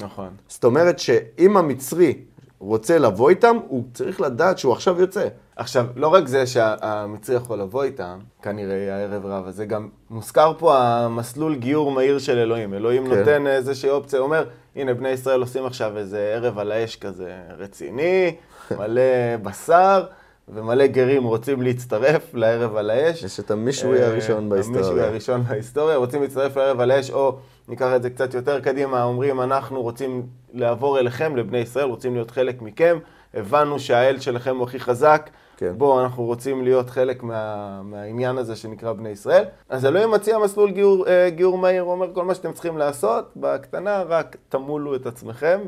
נכון. 0.00 0.28
זאת 0.48 0.64
אומרת 0.64 0.98
שאם 0.98 1.56
המצרי 1.56 2.14
רוצה 2.60 2.98
לבוא 2.98 3.30
איתם, 3.30 3.56
הוא 3.68 3.84
צריך 3.94 4.20
לדעת 4.20 4.58
שהוא 4.58 4.72
עכשיו 4.72 5.00
יוצא. 5.00 5.28
עכשיו, 5.56 5.86
לא 5.96 6.08
רק 6.08 6.26
זה 6.26 6.46
שהמצרי 6.46 7.36
יכול 7.36 7.60
לבוא 7.60 7.82
איתם, 7.82 8.18
כנראה 8.42 8.96
הערב 8.96 9.26
רב 9.26 9.46
הזה, 9.46 9.66
גם 9.66 9.88
מוזכר 10.10 10.52
פה 10.58 10.78
המסלול 10.78 11.54
גיור 11.54 11.92
מהיר 11.92 12.18
של 12.18 12.38
אלוהים. 12.38 12.74
אלוהים 12.74 13.06
כן. 13.06 13.18
נותן 13.18 13.46
איזושהי 13.46 13.90
אופציה, 13.90 14.18
הוא 14.18 14.26
אומר, 14.26 14.44
הנה, 14.76 14.94
בני 14.94 15.08
ישראל 15.08 15.40
עושים 15.40 15.66
עכשיו 15.66 15.98
איזה 15.98 16.32
ערב 16.34 16.58
על 16.58 16.72
האש 16.72 16.96
כזה 16.96 17.32
רציני, 17.58 18.36
מלא 18.78 19.02
בשר. 19.42 20.04
ומלא 20.54 20.86
גרים 20.86 21.24
רוצים 21.24 21.62
להצטרף 21.62 22.34
לערב 22.34 22.76
על 22.76 22.90
האש. 22.90 23.22
יש 23.22 23.40
את 23.40 23.50
המישוי 23.50 24.02
הראשון 24.02 24.48
בהיסטוריה. 24.48 24.80
המישוי 24.80 25.02
הראשון 25.02 25.42
בהיסטוריה, 25.42 25.96
רוצים 25.96 26.22
להצטרף 26.22 26.56
לערב 26.56 26.80
על 26.80 26.90
האש, 26.90 27.10
או 27.10 27.36
ניקח 27.68 27.88
את 27.96 28.02
זה 28.02 28.10
קצת 28.10 28.34
יותר 28.34 28.60
קדימה, 28.60 29.02
אומרים, 29.02 29.40
אנחנו 29.40 29.82
רוצים 29.82 30.26
לעבור 30.52 30.98
אליכם, 30.98 31.36
לבני 31.36 31.58
ישראל, 31.58 31.84
רוצים 31.84 32.14
להיות 32.14 32.30
חלק 32.30 32.62
מכם, 32.62 32.98
הבנו 33.34 33.78
שהאל 33.78 34.18
שלכם 34.18 34.56
הוא 34.56 34.64
הכי 34.64 34.80
חזק, 34.80 35.30
כן. 35.60 35.72
בואו, 35.76 36.00
אנחנו 36.00 36.24
רוצים 36.24 36.64
להיות 36.64 36.90
חלק 36.90 37.22
מה, 37.22 37.80
מהעניין 37.84 38.38
הזה 38.38 38.56
שנקרא 38.56 38.92
בני 38.92 39.08
ישראל. 39.08 39.44
אז 39.68 39.86
אלוהים 39.86 40.10
מציע 40.10 40.38
מסלול 40.38 40.70
גיור, 40.70 41.06
אה, 41.08 41.30
גיור 41.30 41.58
מהיר, 41.58 41.82
הוא 41.82 41.92
אומר, 41.92 42.14
כל 42.14 42.24
מה 42.24 42.34
שאתם 42.34 42.52
צריכים 42.52 42.78
לעשות, 42.78 43.32
בקטנה, 43.36 44.02
רק 44.08 44.36
תמולו 44.48 44.94
את 44.94 45.06
עצמכם, 45.06 45.60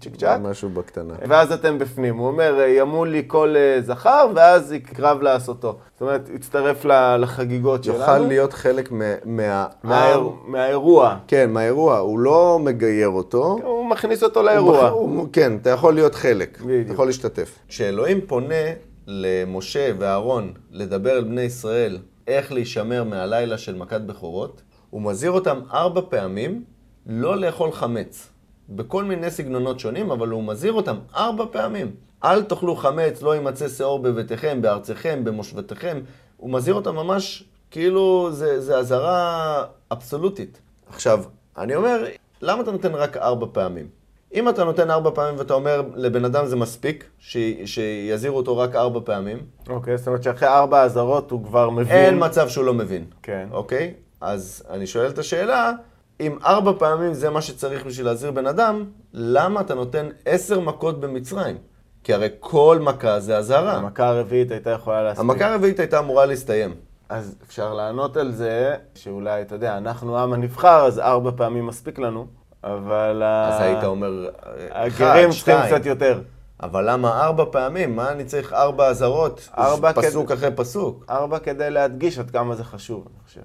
צ'יק 0.00 0.16
צ'אק. 0.16 0.40
משהו 0.40 0.68
בקטנה. 0.68 1.14
ואז 1.28 1.52
אתם 1.52 1.78
בפנים. 1.78 2.16
הוא 2.16 2.26
אומר, 2.26 2.60
ימול 2.68 3.08
לי 3.08 3.22
כל 3.26 3.54
אה, 3.56 3.80
זכר, 3.80 4.26
ואז 4.34 4.72
יקרב 4.72 5.22
לעשותו. 5.22 5.76
זאת 5.92 6.00
אומרת, 6.00 6.28
יצטרף 6.34 6.84
לחגיגות 7.18 7.84
שלנו. 7.84 7.98
יוכל 7.98 8.18
להיות 8.18 8.52
חלק 8.52 8.92
מה... 8.92 9.04
מה... 9.24 9.66
מהאיר... 9.82 10.28
מהאירוע. 10.46 11.16
כן, 11.26 11.50
מהאירוע. 11.50 11.98
הוא 11.98 12.18
לא 12.18 12.58
מגייר 12.62 13.08
אותו. 13.08 13.58
הוא 13.62 13.86
מכניס 13.86 14.22
אותו 14.22 14.42
לאירוע. 14.42 14.88
הוא... 14.88 15.26
כן, 15.32 15.56
אתה 15.62 15.70
יכול 15.70 15.94
להיות 15.94 16.14
חלק. 16.14 16.60
בדיוק. 16.60 16.84
אתה 16.84 16.92
יכול 16.92 17.06
להשתתף. 17.06 17.58
כשאלוהים 17.68 18.20
פונה 18.26 18.91
למשה 19.06 19.92
ואהרון 19.98 20.52
לדבר 20.70 21.18
אל 21.18 21.24
בני 21.24 21.42
ישראל 21.42 21.98
איך 22.26 22.52
להישמר 22.52 23.04
מהלילה 23.04 23.58
של 23.58 23.74
מכת 23.74 24.00
בכורות, 24.00 24.62
הוא 24.90 25.02
מזהיר 25.02 25.32
אותם 25.32 25.60
ארבע 25.72 26.00
פעמים 26.08 26.64
לא 27.06 27.36
לאכול 27.36 27.72
חמץ. 27.72 28.28
בכל 28.68 29.04
מיני 29.04 29.30
סגנונות 29.30 29.80
שונים, 29.80 30.10
אבל 30.10 30.28
הוא 30.28 30.44
מזהיר 30.44 30.72
אותם 30.72 30.96
ארבע 31.16 31.44
פעמים. 31.52 31.94
אל 32.24 32.42
תאכלו 32.42 32.76
חמץ, 32.76 33.22
לא 33.22 33.34
יימצא 33.34 33.68
שאור 33.68 33.98
בביתכם, 33.98 34.62
בארצכם, 34.62 35.24
במושבתכם. 35.24 36.00
הוא 36.36 36.50
מזהיר 36.50 36.74
אותם 36.74 36.94
ממש 36.94 37.44
כאילו 37.70 38.28
זה 38.32 38.78
אזהרה 38.78 39.64
אבסולוטית. 39.92 40.60
עכשיו, 40.88 41.24
אני 41.58 41.74
אומר, 41.74 42.04
למה 42.42 42.62
אתה 42.62 42.72
נותן 42.72 42.94
רק 42.94 43.16
ארבע 43.16 43.46
פעמים? 43.52 44.01
אם 44.34 44.48
אתה 44.48 44.64
נותן 44.64 44.90
ארבע 44.90 45.10
פעמים 45.14 45.38
ואתה 45.38 45.54
אומר 45.54 45.82
לבן 45.94 46.24
אדם 46.24 46.46
זה 46.46 46.56
מספיק, 46.56 47.04
ש... 47.18 47.36
שיזהירו 47.64 48.36
אותו 48.36 48.58
רק 48.58 48.74
ארבע 48.74 49.00
פעמים. 49.04 49.38
אוקיי, 49.68 49.98
זאת 49.98 50.06
אומרת 50.06 50.22
שאחרי 50.22 50.48
ארבע 50.48 50.82
אזהרות 50.82 51.30
הוא 51.30 51.44
כבר 51.44 51.70
מבין. 51.70 51.96
אין 51.96 52.24
מצב 52.24 52.48
שהוא 52.48 52.64
לא 52.64 52.74
מבין. 52.74 53.04
כן. 53.22 53.48
אוקיי? 53.50 53.94
אז 54.20 54.62
אני 54.70 54.86
שואל 54.86 55.10
את 55.10 55.18
השאלה, 55.18 55.72
אם 56.20 56.38
ארבע 56.44 56.72
פעמים 56.78 57.14
זה 57.14 57.30
מה 57.30 57.40
שצריך 57.40 57.86
בשביל 57.86 58.06
להזהיר 58.06 58.32
בן 58.32 58.46
אדם, 58.46 58.84
למה 59.12 59.60
אתה 59.60 59.74
נותן 59.74 60.08
עשר 60.24 60.60
מכות 60.60 61.00
במצרים? 61.00 61.56
כי 62.04 62.14
הרי 62.14 62.28
כל 62.40 62.78
מכה 62.80 63.20
זה 63.20 63.36
אזהרה. 63.36 63.76
המכה 63.76 64.08
הרביעית 64.08 64.50
הייתה 64.50 64.70
יכולה 64.70 65.02
להספיק. 65.02 65.30
המכה 65.30 65.52
הרביעית 65.52 65.80
הייתה 65.80 65.98
אמורה 65.98 66.26
להסתיים. 66.26 66.74
אז 67.08 67.36
אפשר 67.46 67.74
לענות 67.74 68.16
על 68.16 68.32
זה, 68.32 68.76
שאולי, 68.94 69.42
אתה 69.42 69.54
יודע, 69.54 69.76
אנחנו 69.76 70.18
עם 70.18 70.32
הנבחר, 70.32 70.84
אז 70.86 70.98
ארבע 70.98 71.30
פעמים 71.36 71.66
מספיק 71.66 71.98
לנו. 71.98 72.26
אבל... 72.64 73.22
אז 73.22 73.60
היית 73.60 73.84
אומר, 73.84 74.30
הגרים 74.70 75.30
צריכים 75.30 75.56
קצת 75.66 75.86
יותר. 75.86 76.20
אבל 76.62 76.90
למה 76.90 77.24
ארבע 77.24 77.44
פעמים? 77.50 77.96
מה 77.96 78.12
אני 78.12 78.24
צריך 78.24 78.52
ארבע 78.52 78.86
אזהרות? 78.86 79.48
ארבע 79.58 79.92
פסוק 79.92 80.28
כד... 80.28 80.34
אחרי 80.34 80.50
פסוק. 80.56 81.04
ארבע 81.10 81.38
כדי 81.38 81.70
להדגיש 81.70 82.18
עד 82.18 82.30
כמה 82.30 82.54
זה 82.54 82.64
חשוב, 82.64 83.06
אני 83.10 83.24
חושב. 83.26 83.40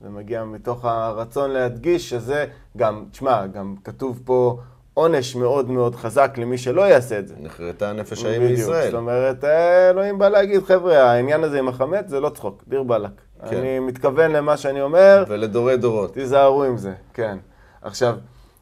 זה 0.00 0.08
מגיע 0.08 0.44
מתוך 0.44 0.84
הרצון 0.84 1.50
להדגיש 1.50 2.10
שזה 2.10 2.46
גם, 2.76 3.04
תשמע, 3.10 3.46
גם 3.46 3.74
כתוב 3.84 4.20
פה 4.24 4.58
עונש 4.94 5.36
מאוד 5.36 5.70
מאוד 5.70 5.94
חזק 5.94 6.34
למי 6.38 6.58
שלא 6.58 6.82
יעשה 6.82 7.18
את 7.18 7.28
זה. 7.28 7.34
נחרטה 7.40 7.92
נפש 7.92 8.24
האם 8.24 8.42
מישראל. 8.42 8.90
זאת 8.90 8.94
אומרת, 8.94 9.44
אה, 9.44 9.90
אלוהים 9.90 10.18
בא 10.18 10.28
להגיד, 10.28 10.62
חבר'ה, 10.62 11.02
העניין 11.02 11.44
הזה 11.44 11.58
עם 11.58 11.68
החמץ 11.68 12.04
זה 12.08 12.20
לא 12.20 12.28
צחוק, 12.28 12.64
דיר 12.68 12.82
באלק. 12.82 13.10
כן. 13.48 13.56
אני 13.56 13.78
מתכוון 13.78 14.30
למה 14.30 14.56
שאני 14.56 14.82
אומר. 14.82 15.24
ולדורי 15.28 15.76
דורות. 15.76 16.14
תיזהרו 16.14 16.64
עם 16.64 16.76
זה, 16.76 16.92
כן. 17.14 17.38
עכשיו, 17.82 18.16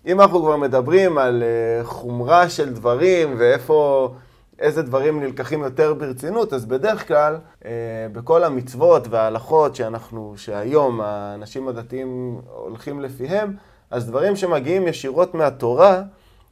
אם 0.07 0.21
אנחנו 0.21 0.41
כבר 0.41 0.57
מדברים 0.57 1.19
על 1.19 1.43
אה, 1.43 1.85
חומרה 1.85 2.49
של 2.49 2.73
דברים 2.75 3.35
ואיפה, 3.39 4.09
איזה 4.59 4.83
דברים 4.83 5.21
נלקחים 5.21 5.63
יותר 5.63 5.95
ברצינות, 5.95 6.53
אז 6.53 6.67
בדרך 6.67 7.09
כלל 7.09 7.37
אה, 7.65 7.71
בכל 8.13 8.45
המצוות 8.45 9.09
וההלכות 9.11 9.77
שאנחנו, 9.77 10.35
שהיום 10.37 11.01
האנשים 11.01 11.69
הדתיים 11.69 12.41
הולכים 12.47 13.01
לפיהם, 13.01 13.53
אז 13.91 14.07
דברים 14.07 14.37
שמגיעים 14.37 14.89
ישירות 14.89 15.35
מהתורה, 15.35 16.03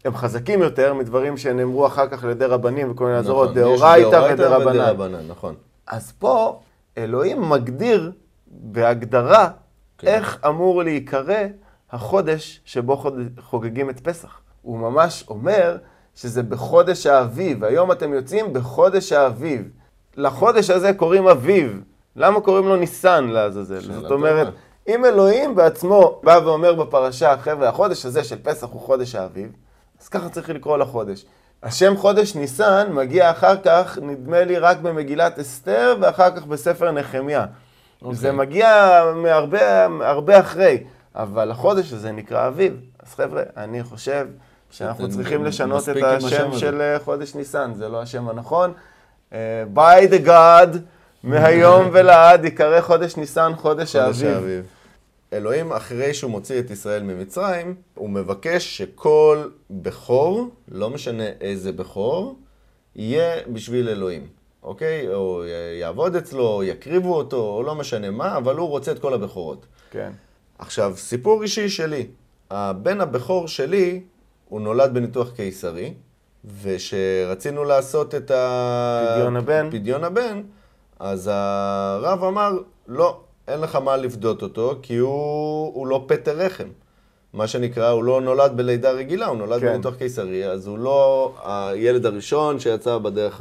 הם 0.05 0.15
חזקים 0.15 0.63
יותר 0.63 0.95
מדברים 0.95 1.37
שנאמרו 1.37 1.87
אחר 1.87 2.09
כך 2.09 2.25
על 2.25 2.31
ידי 2.31 2.45
רבנים 2.45 2.91
וכל 2.91 3.05
מיני 3.07 3.21
נכון, 3.21 3.55
דאורייתא 3.55 4.29
ודרבנן. 4.33 5.29
נכון. 5.29 5.55
אז 5.87 6.13
פה 6.13 6.61
אלוהים 6.99 7.51
מגדיר 7.51 8.13
בהגדרה 8.47 9.49
כן. 9.99 10.07
איך 10.09 10.39
אמור 10.47 10.83
להיקרא 10.83 11.45
החודש 11.93 12.61
שבו 12.65 13.03
חוגגים 13.41 13.91
את 13.91 14.01
פסח. 14.01 14.41
הוא 14.63 14.79
ממש 14.79 15.25
אומר 15.29 15.77
שזה 16.15 16.43
בחודש 16.43 17.07
האביב. 17.07 17.65
היום 17.65 17.93
אתם 17.93 18.13
יוצאים 18.13 18.53
בחודש 18.53 19.13
האביב. 19.13 19.71
לחודש 20.17 20.71
הזה 20.71 20.93
קוראים 20.93 21.29
אביב. 21.29 21.83
למה 22.17 22.41
קוראים 22.41 22.69
לו 22.69 22.77
ניסן 22.77 23.25
לעזאזל? 23.25 23.81
זאת 23.81 24.11
אומרת, 24.11 24.49
אם 24.89 25.05
אלוהים 25.05 25.55
בעצמו 25.55 26.21
בא 26.23 26.41
ואומר 26.45 26.75
בפרשה, 26.75 27.37
חבר'ה, 27.37 27.69
החודש 27.69 28.07
הזה 28.07 28.25
של 28.25 28.37
פסח 28.43 28.67
הוא 28.67 28.81
חודש 28.81 29.15
האביב, 29.15 29.53
אז 30.03 30.09
ככה 30.09 30.29
צריך 30.29 30.51
לקרוא 30.51 30.79
לחודש. 30.79 31.25
השם 31.63 31.97
חודש 31.97 32.35
ניסן 32.35 32.89
מגיע 32.93 33.31
אחר 33.31 33.57
כך, 33.65 33.99
נדמה 34.03 34.45
לי, 34.45 34.59
רק 34.59 34.79
במגילת 34.79 35.39
אסתר, 35.39 35.97
ואחר 36.01 36.37
כך 36.37 36.47
בספר 36.47 36.91
נחמיה. 36.91 37.45
Okay. 37.45 38.05
אוקיי. 38.05 38.19
זה 38.19 38.33
מגיע 38.33 39.03
מהרבה 39.15 39.85
הרבה 39.85 40.41
אחרי. 40.41 40.85
אבל 41.15 41.51
החודש 41.51 41.93
הזה 41.93 42.13
נקרא 42.13 42.49
אביב. 42.49 42.81
אז 42.99 43.15
חבר'ה, 43.15 43.43
אני 43.57 43.83
חושב 43.83 44.27
שאנחנו 44.71 45.11
צריכים 45.11 45.45
לשנות 45.45 45.89
את 45.89 45.97
השם 46.03 46.51
של 46.59 46.81
אה, 46.81 46.99
חודש 46.99 47.35
ניסן, 47.35 47.75
זה 47.75 47.89
לא 47.89 48.03
השם 48.03 48.29
הנכון. 48.29 48.73
By 49.75 50.11
the 50.11 50.27
God, 50.27 50.79
מהיום 51.25 51.89
ולעד 51.93 52.45
יקרא 52.45 52.81
חודש 52.81 53.17
ניסן 53.17 53.53
חודש 53.57 53.97
האביב. 53.97 54.65
אלוהים, 55.33 55.73
אחרי 55.73 56.15
שהוא 56.15 56.31
מוציא 56.31 56.61
את 56.61 56.71
ישראל 56.71 57.03
ממצרים, 57.03 57.75
הוא 57.95 58.11
מבקש 58.11 58.79
שכל 58.79 59.49
בכור, 59.71 60.49
לא 60.69 60.91
משנה 60.91 61.25
איזה 61.41 61.73
בכור, 61.73 62.37
יהיה 62.97 63.35
בשביל 63.53 63.89
אלוהים, 63.89 64.27
אוקיי? 64.63 65.15
או 65.15 65.43
יעבוד 65.81 66.17
אצלו, 66.17 66.47
או 66.47 66.63
יקריבו 66.63 67.15
אותו, 67.15 67.37
או 67.37 67.63
לא 67.63 67.75
משנה 67.75 68.11
מה, 68.11 68.37
אבל 68.37 68.57
הוא 68.57 68.69
רוצה 68.69 68.93
את 68.93 68.99
כל 68.99 69.15
הבכורות. 69.15 69.67
כן. 69.91 70.11
עכשיו, 70.63 70.93
סיפור 70.97 71.43
אישי 71.43 71.69
שלי. 71.69 72.07
הבן 72.51 73.01
הבכור 73.01 73.49
שלי, 73.49 74.01
הוא 74.49 74.61
נולד 74.61 74.95
בניתוח 74.95 75.31
קיסרי, 75.31 75.95
ושרצינו 76.63 77.65
לעשות 77.65 78.15
את 78.15 78.31
ה... 78.31 79.15
פדיון 79.15 79.37
הבן. 79.37 79.69
פדיון 79.71 80.05
הבן, 80.05 80.43
אז 81.01 81.31
הרב 81.33 82.25
אמר, 82.25 82.53
לא, 82.89 83.21
אין 83.49 83.61
לך 83.61 83.77
מה 83.77 83.97
לפדות 83.97 84.43
אותו, 84.43 84.75
כי 84.83 84.97
הוא, 84.97 85.75
הוא 85.75 85.87
לא 85.87 86.05
פטר 86.09 86.37
רחם. 86.37 86.69
מה 87.33 87.47
שנקרא, 87.47 87.89
הוא 87.89 88.05
לא 88.05 88.21
נולד 88.21 88.57
בלידה 88.57 88.91
רגילה, 88.91 89.27
הוא 89.27 89.37
נולד 89.37 89.61
כן. 89.61 89.67
בניתוח 89.67 89.95
קיסרי, 89.95 90.47
אז 90.47 90.67
הוא 90.67 90.79
לא 90.79 91.33
הילד 91.45 92.07
הראשון 92.07 92.59
שיצא 92.59 92.99
בדרך 92.99 93.41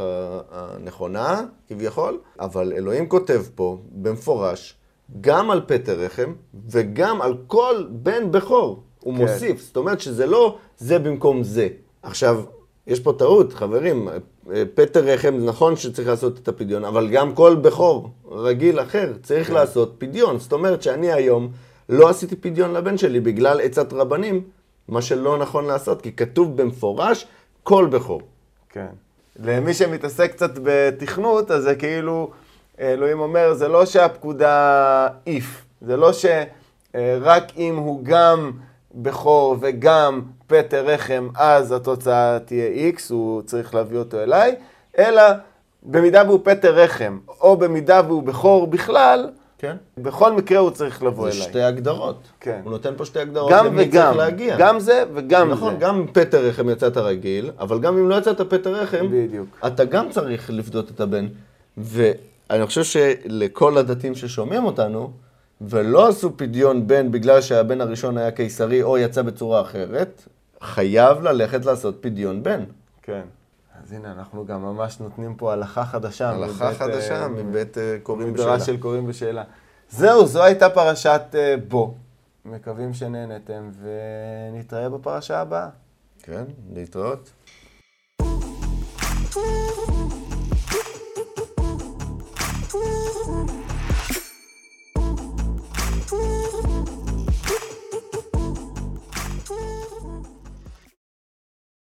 הנכונה, 0.52 1.42
כביכול, 1.68 2.20
אבל 2.40 2.74
אלוהים 2.74 3.10
כותב 3.10 3.42
פה, 3.56 3.78
במפורש, 3.92 4.76
גם 5.22 5.52
על 5.52 5.62
פטר 5.68 6.00
רחם 6.00 6.34
וגם 6.70 7.22
על 7.22 7.38
כל 7.48 7.84
בן 7.90 8.32
בכור. 8.32 8.84
הוא 9.00 9.14
כן. 9.14 9.22
מוסיף, 9.22 9.62
זאת 9.62 9.78
אומרת 9.78 10.00
שזה 10.00 10.26
לא 10.26 10.58
זה 10.78 11.00
במקום 11.00 11.44
זה. 11.44 11.68
עכשיו, 12.04 12.44
יש 12.88 13.00
פה 13.00 13.14
טעות, 13.18 13.54
חברים, 13.54 14.08
פטר 14.74 15.00
רחם, 15.00 15.38
נכון 15.46 15.76
שצריך 15.76 16.08
לעשות 16.08 16.40
את 16.40 16.48
הפדיון, 16.48 16.86
אבל 16.86 17.10
גם 17.10 17.36
כל 17.36 17.56
בכור 17.56 18.10
רגיל 18.32 18.80
אחר 18.80 19.14
צריך 19.24 19.48
כן. 19.48 19.54
לעשות 19.54 19.96
פדיון. 19.98 20.40
זאת 20.40 20.54
אומרת 20.54 20.82
שאני 20.82 21.12
היום 21.12 21.52
לא 21.90 22.10
עשיתי 22.10 22.36
פדיון 22.36 22.74
לבן 22.74 22.98
שלי 22.98 23.20
בגלל 23.20 23.62
עצת 23.62 23.94
רבנים, 23.94 24.42
מה 24.88 25.02
שלא 25.02 25.38
נכון 25.38 25.66
לעשות, 25.66 26.02
כי 26.02 26.12
כתוב 26.12 26.62
במפורש 26.62 27.28
כל 27.64 27.88
בכור. 27.92 28.22
כן. 28.70 28.88
למי 29.40 29.74
שמתעסק 29.74 30.32
קצת 30.32 30.52
בתכנות, 30.64 31.52
אז 31.52 31.64
זה 31.64 31.76
כאילו... 31.76 32.32
אלוהים 32.82 33.20
אומר, 33.20 33.54
זה 33.54 33.68
לא 33.68 33.86
שהפקודה 33.86 35.08
איף, 35.28 35.66
זה 35.82 35.98
לא 35.98 36.12
שרק 36.14 37.44
אם 37.58 37.76
הוא 37.76 38.00
גם 38.04 38.52
בכור 38.96 39.58
וגם 39.62 40.22
פטר 40.48 40.86
רחם, 40.86 41.28
אז 41.36 41.72
התוצאה 41.72 42.40
תהיה 42.40 42.92
X, 42.92 43.02
הוא 43.10 43.42
צריך 43.42 43.76
להביא 43.76 43.98
אותו 43.98 44.20
אליי, 44.24 44.56
אלא 44.98 45.24
במידה 45.84 46.24
והוא 46.28 46.40
פטר 46.44 46.76
רחם, 46.76 47.20
או 47.42 47.58
במידה 47.58 48.02
והוא 48.08 48.24
בכור 48.24 48.68
בכלל, 48.68 49.30
כן. 49.58 49.76
בכל 49.98 50.34
מקרה 50.34 50.60
הוא 50.60 50.72
צריך 50.72 51.04
לבוא 51.04 51.30
זה 51.30 51.38
אליי. 51.38 51.50
שתי 51.50 51.62
הגדרות. 51.62 52.18
כן. 52.40 52.62
הוא 52.64 52.72
נותן 52.72 52.94
פה 52.98 53.06
שתי 53.06 53.20
הגדרות 53.20 53.52
גם 53.52 53.66
למי 53.66 53.82
וגם, 53.82 53.92
צריך 53.92 54.18
להגיע. 54.18 54.56
גם 54.60 54.80
זה 54.80 55.04
וגם 55.14 55.50
נכון, 55.50 55.74
זה. 55.74 55.80
גם 55.80 56.06
פטר 56.14 56.46
רחם 56.46 56.70
יצאת 56.70 56.98
רגיל, 56.98 57.52
אבל 57.60 57.80
גם 57.80 57.98
אם 57.98 58.10
לא 58.10 58.16
יצאת 58.16 58.42
פטר 58.42 58.74
רחם, 58.74 59.08
בדיוק. 59.12 59.48
אתה 59.68 59.86
גם 59.86 60.10
צריך 60.10 60.50
לפדות 60.50 60.92
את 60.92 61.02
הבן. 61.02 61.28
ואני 62.52 62.66
חושב 62.66 62.84
שלכל 62.84 63.78
הדתיים 63.78 64.16
ששומעים 64.16 64.66
אותנו, 64.66 65.12
ולא 65.62 66.08
עשו 66.08 66.38
פדיון 66.38 66.88
בן 66.88 67.12
בגלל 67.12 67.42
שהבן 67.42 67.82
הראשון 67.82 68.18
היה 68.18 68.32
קיסרי 68.32 68.84
או 68.84 68.98
יצא 68.98 69.22
בצורה 69.22 69.62
אחרת, 69.62 70.28
חייב 70.62 71.22
ללכת 71.22 71.66
לעשות 71.66 71.98
פדיון 72.02 72.44
בן. 72.44 72.64
כן. 73.02 73.22
אז 73.84 73.94
הנה, 73.94 74.12
אנחנו 74.12 74.46
גם 74.46 74.62
ממש 74.62 75.00
נותנים 75.00 75.36
פה 75.36 75.54
הלכה 75.54 75.86
חדשה. 75.86 76.30
הלכה 76.30 76.68
מבית, 76.68 76.78
חדשה 76.78 77.22
אה, 77.24 77.28
מבית 77.28 77.78
אה, 77.78 77.98
קוראים 78.04 78.34
בשאלה. 78.34 78.54
מדרש 78.54 78.66
של 78.66 78.78
קוראים 78.78 79.08
בשאלה. 79.08 79.44
זהו, 79.90 80.28
זו 80.28 80.44
הייתה 80.44 80.70
פרשת 80.70 81.22
אה, 81.34 81.56
בו. 81.68 81.96
מקווים 82.46 82.94
שנהנתם, 82.94 83.70
ונתראה 84.54 84.90
בפרשה 84.90 85.40
הבאה. 85.40 85.70
כן, 86.24 86.44
להתראות. 86.74 87.32
Thank 89.34 90.21
Mm-hmm. 92.74 93.61